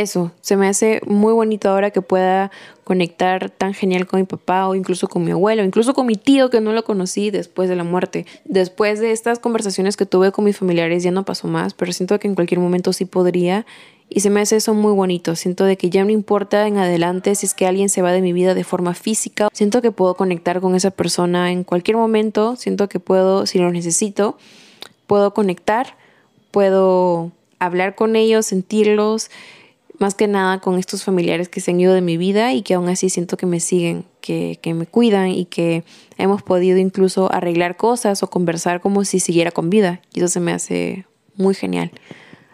eso, 0.00 0.32
se 0.40 0.56
me 0.56 0.68
hace 0.68 1.00
muy 1.06 1.32
bonito 1.32 1.68
ahora 1.68 1.90
que 1.90 2.02
pueda 2.02 2.50
conectar 2.84 3.50
tan 3.50 3.74
genial 3.74 4.06
con 4.06 4.20
mi 4.20 4.26
papá 4.26 4.68
o 4.68 4.74
incluso 4.74 5.08
con 5.08 5.24
mi 5.24 5.30
abuelo, 5.30 5.62
incluso 5.64 5.94
con 5.94 6.06
mi 6.06 6.16
tío 6.16 6.50
que 6.50 6.60
no 6.60 6.72
lo 6.72 6.84
conocí 6.84 7.30
después 7.30 7.68
de 7.68 7.76
la 7.76 7.84
muerte. 7.84 8.26
Después 8.44 9.00
de 9.00 9.12
estas 9.12 9.38
conversaciones 9.38 9.96
que 9.96 10.06
tuve 10.06 10.32
con 10.32 10.44
mis 10.44 10.58
familiares 10.58 11.02
ya 11.02 11.10
no 11.10 11.24
pasó 11.24 11.48
más, 11.48 11.74
pero 11.74 11.92
siento 11.92 12.18
que 12.18 12.28
en 12.28 12.34
cualquier 12.34 12.60
momento 12.60 12.92
sí 12.92 13.04
podría 13.04 13.66
y 14.08 14.20
se 14.20 14.30
me 14.30 14.40
hace 14.40 14.56
eso 14.56 14.74
muy 14.74 14.92
bonito. 14.92 15.36
Siento 15.36 15.64
de 15.64 15.76
que 15.76 15.88
ya 15.88 16.04
no 16.04 16.10
importa 16.10 16.66
en 16.66 16.78
adelante 16.78 17.34
si 17.36 17.46
es 17.46 17.54
que 17.54 17.66
alguien 17.66 17.88
se 17.88 18.02
va 18.02 18.12
de 18.12 18.22
mi 18.22 18.32
vida 18.32 18.54
de 18.54 18.64
forma 18.64 18.94
física, 18.94 19.48
siento 19.52 19.82
que 19.82 19.92
puedo 19.92 20.14
conectar 20.14 20.60
con 20.60 20.74
esa 20.74 20.90
persona 20.90 21.52
en 21.52 21.62
cualquier 21.62 21.96
momento, 21.96 22.56
siento 22.56 22.88
que 22.88 22.98
puedo, 22.98 23.46
si 23.46 23.58
lo 23.58 23.70
necesito, 23.70 24.36
puedo 25.06 25.32
conectar 25.32 26.00
puedo 26.50 27.32
hablar 27.58 27.94
con 27.94 28.16
ellos, 28.16 28.46
sentirlos, 28.46 29.30
más 30.00 30.14
que 30.14 30.26
nada 30.26 30.60
con 30.60 30.78
estos 30.78 31.04
familiares 31.04 31.50
que 31.50 31.60
se 31.60 31.70
han 31.70 31.78
ido 31.78 31.92
de 31.92 32.00
mi 32.00 32.16
vida 32.16 32.54
y 32.54 32.62
que 32.62 32.74
aún 32.74 32.88
así 32.88 33.10
siento 33.10 33.36
que 33.36 33.44
me 33.44 33.60
siguen, 33.60 34.06
que, 34.22 34.58
que 34.62 34.72
me 34.72 34.86
cuidan 34.86 35.28
y 35.28 35.44
que 35.44 35.84
hemos 36.16 36.42
podido 36.42 36.78
incluso 36.78 37.30
arreglar 37.32 37.76
cosas 37.76 38.22
o 38.22 38.30
conversar 38.30 38.80
como 38.80 39.04
si 39.04 39.20
siguiera 39.20 39.50
con 39.50 39.68
vida. 39.68 40.00
Y 40.14 40.20
eso 40.20 40.28
se 40.28 40.40
me 40.40 40.52
hace 40.52 41.04
muy 41.36 41.54
genial. 41.54 41.92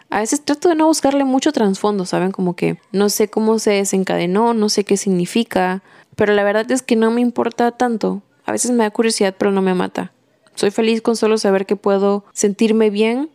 A 0.09 0.19
veces 0.19 0.43
trato 0.43 0.67
de 0.67 0.75
no 0.75 0.87
buscarle 0.87 1.23
mucho 1.23 1.53
trasfondo, 1.53 2.05
¿saben? 2.05 2.31
Como 2.31 2.55
que 2.55 2.79
no 2.91 3.07
sé 3.09 3.29
cómo 3.29 3.59
se 3.59 3.71
desencadenó, 3.71 4.53
no 4.53 4.67
sé 4.67 4.83
qué 4.83 4.97
significa, 4.97 5.83
pero 6.17 6.33
la 6.33 6.43
verdad 6.43 6.69
es 6.69 6.81
que 6.81 6.97
no 6.97 7.11
me 7.11 7.21
importa 7.21 7.71
tanto. 7.71 8.23
A 8.45 8.51
veces 8.51 8.71
me 8.71 8.83
da 8.83 8.91
curiosidad, 8.91 9.35
pero 9.37 9.51
no 9.51 9.61
me 9.61 9.73
mata. 9.73 10.11
Soy 10.55 10.71
feliz 10.71 11.01
con 11.01 11.15
solo 11.15 11.37
saber 11.37 11.65
que 11.65 11.77
puedo 11.77 12.25
sentirme 12.33 12.89
bien 12.89 13.29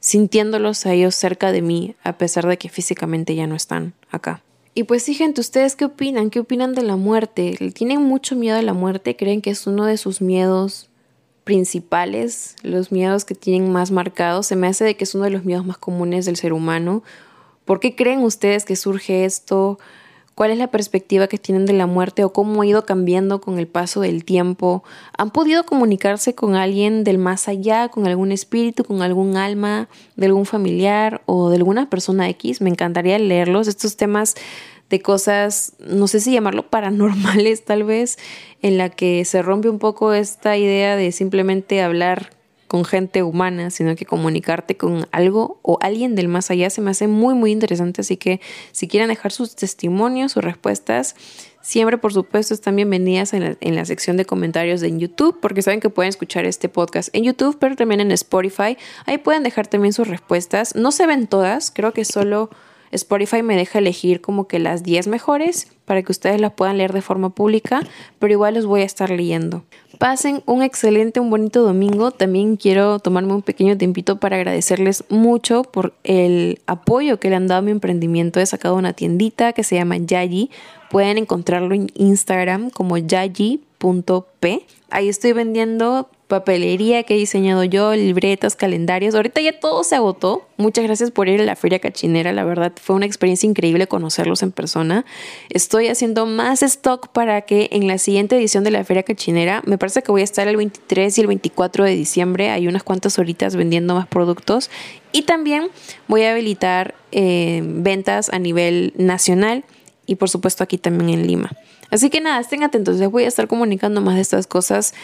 sintiéndolos 0.00 0.86
a 0.86 0.94
ellos 0.94 1.14
cerca 1.14 1.52
de 1.52 1.62
mí, 1.62 1.94
a 2.02 2.18
pesar 2.18 2.46
de 2.46 2.58
que 2.58 2.68
físicamente 2.68 3.34
ya 3.34 3.46
no 3.46 3.54
están 3.54 3.94
acá. 4.10 4.42
Y 4.74 4.84
pues 4.84 5.02
sí, 5.02 5.14
gente, 5.14 5.40
¿ustedes 5.40 5.76
qué 5.76 5.84
opinan? 5.84 6.30
¿Qué 6.30 6.40
opinan 6.40 6.74
de 6.74 6.82
la 6.82 6.96
muerte? 6.96 7.72
¿Tienen 7.74 8.02
mucho 8.02 8.36
miedo 8.36 8.56
a 8.56 8.62
la 8.62 8.72
muerte? 8.72 9.16
¿Creen 9.16 9.42
que 9.42 9.50
es 9.50 9.66
uno 9.66 9.84
de 9.84 9.96
sus 9.96 10.20
miedos 10.20 10.88
principales? 11.44 12.56
Los 12.62 12.92
miedos 12.92 13.24
que 13.24 13.34
tienen 13.34 13.72
más 13.72 13.90
marcados. 13.90 14.46
Se 14.46 14.56
me 14.56 14.68
hace 14.68 14.84
de 14.84 14.96
que 14.96 15.04
es 15.04 15.14
uno 15.14 15.24
de 15.24 15.30
los 15.30 15.44
miedos 15.44 15.66
más 15.66 15.76
comunes 15.76 16.24
del 16.24 16.36
ser 16.36 16.52
humano. 16.52 17.02
¿Por 17.64 17.80
qué 17.80 17.96
creen 17.96 18.20
ustedes 18.20 18.64
que 18.64 18.76
surge 18.76 19.24
esto? 19.24 19.78
Cuál 20.40 20.52
es 20.52 20.56
la 20.56 20.70
perspectiva 20.70 21.26
que 21.28 21.36
tienen 21.36 21.66
de 21.66 21.74
la 21.74 21.84
muerte 21.84 22.24
o 22.24 22.32
cómo 22.32 22.62
ha 22.62 22.66
ido 22.66 22.86
cambiando 22.86 23.42
con 23.42 23.58
el 23.58 23.66
paso 23.66 24.00
del 24.00 24.24
tiempo. 24.24 24.82
¿Han 25.18 25.32
podido 25.32 25.66
comunicarse 25.66 26.34
con 26.34 26.54
alguien 26.54 27.04
del 27.04 27.18
más 27.18 27.46
allá, 27.46 27.90
con 27.90 28.06
algún 28.06 28.32
espíritu, 28.32 28.84
con 28.84 29.02
algún 29.02 29.36
alma, 29.36 29.90
de 30.16 30.24
algún 30.24 30.46
familiar 30.46 31.20
o 31.26 31.50
de 31.50 31.56
alguna 31.56 31.90
persona 31.90 32.26
X? 32.30 32.62
Me 32.62 32.70
encantaría 32.70 33.18
leerlos. 33.18 33.68
Estos 33.68 33.98
temas 33.98 34.34
de 34.88 35.02
cosas, 35.02 35.74
no 35.78 36.08
sé 36.08 36.20
si 36.20 36.32
llamarlo 36.32 36.66
paranormales 36.70 37.66
tal 37.66 37.84
vez, 37.84 38.16
en 38.62 38.78
la 38.78 38.88
que 38.88 39.26
se 39.26 39.42
rompe 39.42 39.68
un 39.68 39.78
poco 39.78 40.14
esta 40.14 40.56
idea 40.56 40.96
de 40.96 41.12
simplemente 41.12 41.82
hablar 41.82 42.30
con 42.70 42.84
gente 42.84 43.24
humana, 43.24 43.70
sino 43.70 43.96
que 43.96 44.06
comunicarte 44.06 44.76
con 44.76 45.08
algo 45.10 45.58
o 45.62 45.78
alguien 45.80 46.14
del 46.14 46.28
más 46.28 46.52
allá 46.52 46.70
se 46.70 46.80
me 46.80 46.92
hace 46.92 47.08
muy, 47.08 47.34
muy 47.34 47.50
interesante. 47.50 48.02
Así 48.02 48.16
que 48.16 48.40
si 48.70 48.86
quieren 48.86 49.08
dejar 49.08 49.32
sus 49.32 49.56
testimonios, 49.56 50.30
sus 50.30 50.44
respuestas, 50.44 51.16
siempre, 51.60 51.98
por 51.98 52.12
supuesto, 52.12 52.54
están 52.54 52.76
bienvenidas 52.76 53.34
en 53.34 53.42
la, 53.42 53.56
en 53.60 53.74
la 53.74 53.84
sección 53.86 54.16
de 54.16 54.24
comentarios 54.24 54.80
de 54.80 54.86
en 54.86 55.00
YouTube, 55.00 55.40
porque 55.40 55.62
saben 55.62 55.80
que 55.80 55.90
pueden 55.90 56.10
escuchar 56.10 56.44
este 56.44 56.68
podcast 56.68 57.08
en 57.12 57.24
YouTube, 57.24 57.56
pero 57.58 57.74
también 57.74 58.00
en 58.00 58.12
Spotify. 58.12 58.78
Ahí 59.04 59.18
pueden 59.18 59.42
dejar 59.42 59.66
también 59.66 59.92
sus 59.92 60.06
respuestas. 60.06 60.76
No 60.76 60.92
se 60.92 61.08
ven 61.08 61.26
todas, 61.26 61.72
creo 61.72 61.92
que 61.92 62.04
solo 62.04 62.50
Spotify 62.92 63.42
me 63.42 63.56
deja 63.56 63.80
elegir 63.80 64.20
como 64.20 64.46
que 64.46 64.60
las 64.60 64.84
10 64.84 65.08
mejores 65.08 65.72
para 65.86 66.04
que 66.04 66.12
ustedes 66.12 66.40
las 66.40 66.52
puedan 66.52 66.78
leer 66.78 66.92
de 66.92 67.02
forma 67.02 67.30
pública, 67.30 67.80
pero 68.20 68.32
igual 68.32 68.54
los 68.54 68.66
voy 68.66 68.82
a 68.82 68.84
estar 68.84 69.10
leyendo. 69.10 69.64
Pasen 70.00 70.42
un 70.46 70.62
excelente, 70.62 71.20
un 71.20 71.28
bonito 71.28 71.62
domingo. 71.62 72.10
También 72.10 72.56
quiero 72.56 73.00
tomarme 73.00 73.34
un 73.34 73.42
pequeño 73.42 73.76
tiempito 73.76 74.18
para 74.18 74.36
agradecerles 74.36 75.04
mucho 75.10 75.62
por 75.62 75.92
el 76.04 76.58
apoyo 76.64 77.20
que 77.20 77.28
le 77.28 77.36
han 77.36 77.48
dado 77.48 77.58
a 77.58 77.62
mi 77.62 77.70
emprendimiento. 77.70 78.40
He 78.40 78.46
sacado 78.46 78.76
una 78.76 78.94
tiendita 78.94 79.52
que 79.52 79.62
se 79.62 79.74
llama 79.74 79.98
Yayi. 79.98 80.50
Pueden 80.88 81.18
encontrarlo 81.18 81.74
en 81.74 81.90
Instagram 81.96 82.70
como 82.70 82.96
yayi.p. 82.96 84.66
Ahí 84.88 85.08
estoy 85.10 85.34
vendiendo 85.34 86.08
papelería 86.30 87.02
que 87.02 87.14
he 87.14 87.18
diseñado 87.18 87.64
yo, 87.64 87.94
libretas, 87.94 88.56
calendarios. 88.56 89.14
Ahorita 89.14 89.42
ya 89.42 89.60
todo 89.60 89.84
se 89.84 89.96
agotó. 89.96 90.46
Muchas 90.56 90.84
gracias 90.84 91.10
por 91.10 91.28
ir 91.28 91.42
a 91.42 91.44
la 91.44 91.56
Feria 91.56 91.80
Cachinera. 91.80 92.32
La 92.32 92.44
verdad 92.44 92.72
fue 92.80 92.96
una 92.96 93.04
experiencia 93.04 93.46
increíble 93.46 93.86
conocerlos 93.88 94.42
en 94.42 94.52
persona. 94.52 95.04
Estoy 95.50 95.88
haciendo 95.88 96.24
más 96.24 96.62
stock 96.62 97.08
para 97.08 97.42
que 97.42 97.68
en 97.72 97.86
la 97.86 97.98
siguiente 97.98 98.36
edición 98.36 98.64
de 98.64 98.70
la 98.70 98.84
Feria 98.84 99.02
Cachinera, 99.02 99.62
me 99.66 99.76
parece 99.76 100.02
que 100.02 100.12
voy 100.12 100.22
a 100.22 100.24
estar 100.24 100.48
el 100.48 100.56
23 100.56 101.18
y 101.18 101.20
el 101.20 101.26
24 101.26 101.84
de 101.84 101.96
diciembre. 101.96 102.50
Hay 102.50 102.68
unas 102.68 102.84
cuantas 102.84 103.18
horitas 103.18 103.56
vendiendo 103.56 103.94
más 103.94 104.06
productos. 104.06 104.70
Y 105.12 105.22
también 105.22 105.68
voy 106.08 106.22
a 106.22 106.30
habilitar 106.30 106.94
eh, 107.12 107.60
ventas 107.64 108.30
a 108.30 108.38
nivel 108.38 108.94
nacional 108.96 109.64
y 110.06 110.14
por 110.14 110.30
supuesto 110.30 110.64
aquí 110.64 110.78
también 110.78 111.10
en 111.10 111.26
Lima. 111.26 111.50
Así 111.90 112.08
que 112.08 112.20
nada, 112.20 112.40
estén 112.40 112.62
atentos, 112.62 112.96
les 112.96 113.10
voy 113.10 113.24
a 113.24 113.28
estar 113.28 113.48
comunicando 113.48 114.00
más 114.00 114.14
de 114.14 114.20
estas 114.20 114.46
cosas 114.46 114.94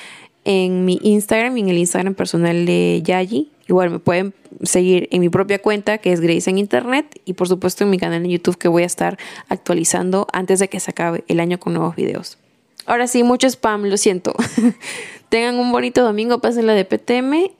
en 0.46 0.84
mi 0.84 1.00
Instagram 1.02 1.58
y 1.58 1.60
en 1.60 1.68
el 1.68 1.78
Instagram 1.78 2.14
personal 2.14 2.66
de 2.66 3.02
Yayi. 3.04 3.50
Igual 3.68 3.90
me 3.90 3.98
pueden 3.98 4.32
seguir 4.62 5.08
en 5.10 5.20
mi 5.20 5.28
propia 5.28 5.60
cuenta 5.60 5.98
que 5.98 6.12
es 6.12 6.20
Grace 6.20 6.48
en 6.48 6.58
Internet 6.58 7.20
y 7.24 7.32
por 7.32 7.48
supuesto 7.48 7.82
en 7.82 7.90
mi 7.90 7.98
canal 7.98 8.24
en 8.24 8.30
YouTube 8.30 8.56
que 8.56 8.68
voy 8.68 8.84
a 8.84 8.86
estar 8.86 9.18
actualizando 9.48 10.28
antes 10.32 10.60
de 10.60 10.68
que 10.68 10.78
se 10.78 10.92
acabe 10.92 11.24
el 11.26 11.40
año 11.40 11.58
con 11.58 11.74
nuevos 11.74 11.96
videos. 11.96 12.38
Ahora 12.86 13.08
sí, 13.08 13.24
mucho 13.24 13.48
spam, 13.48 13.86
lo 13.86 13.96
siento. 13.96 14.34
Tengan 15.28 15.58
un 15.58 15.72
bonito 15.72 16.04
domingo, 16.04 16.40
pásenla 16.40 16.74
de 16.74 16.84
PTM 16.84 17.50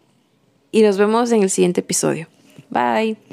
y 0.71 0.83
nos 0.83 0.97
vemos 0.97 1.33
en 1.33 1.43
el 1.43 1.51
siguiente 1.51 1.81
episodio. 1.81 2.29
Bye. 2.71 3.26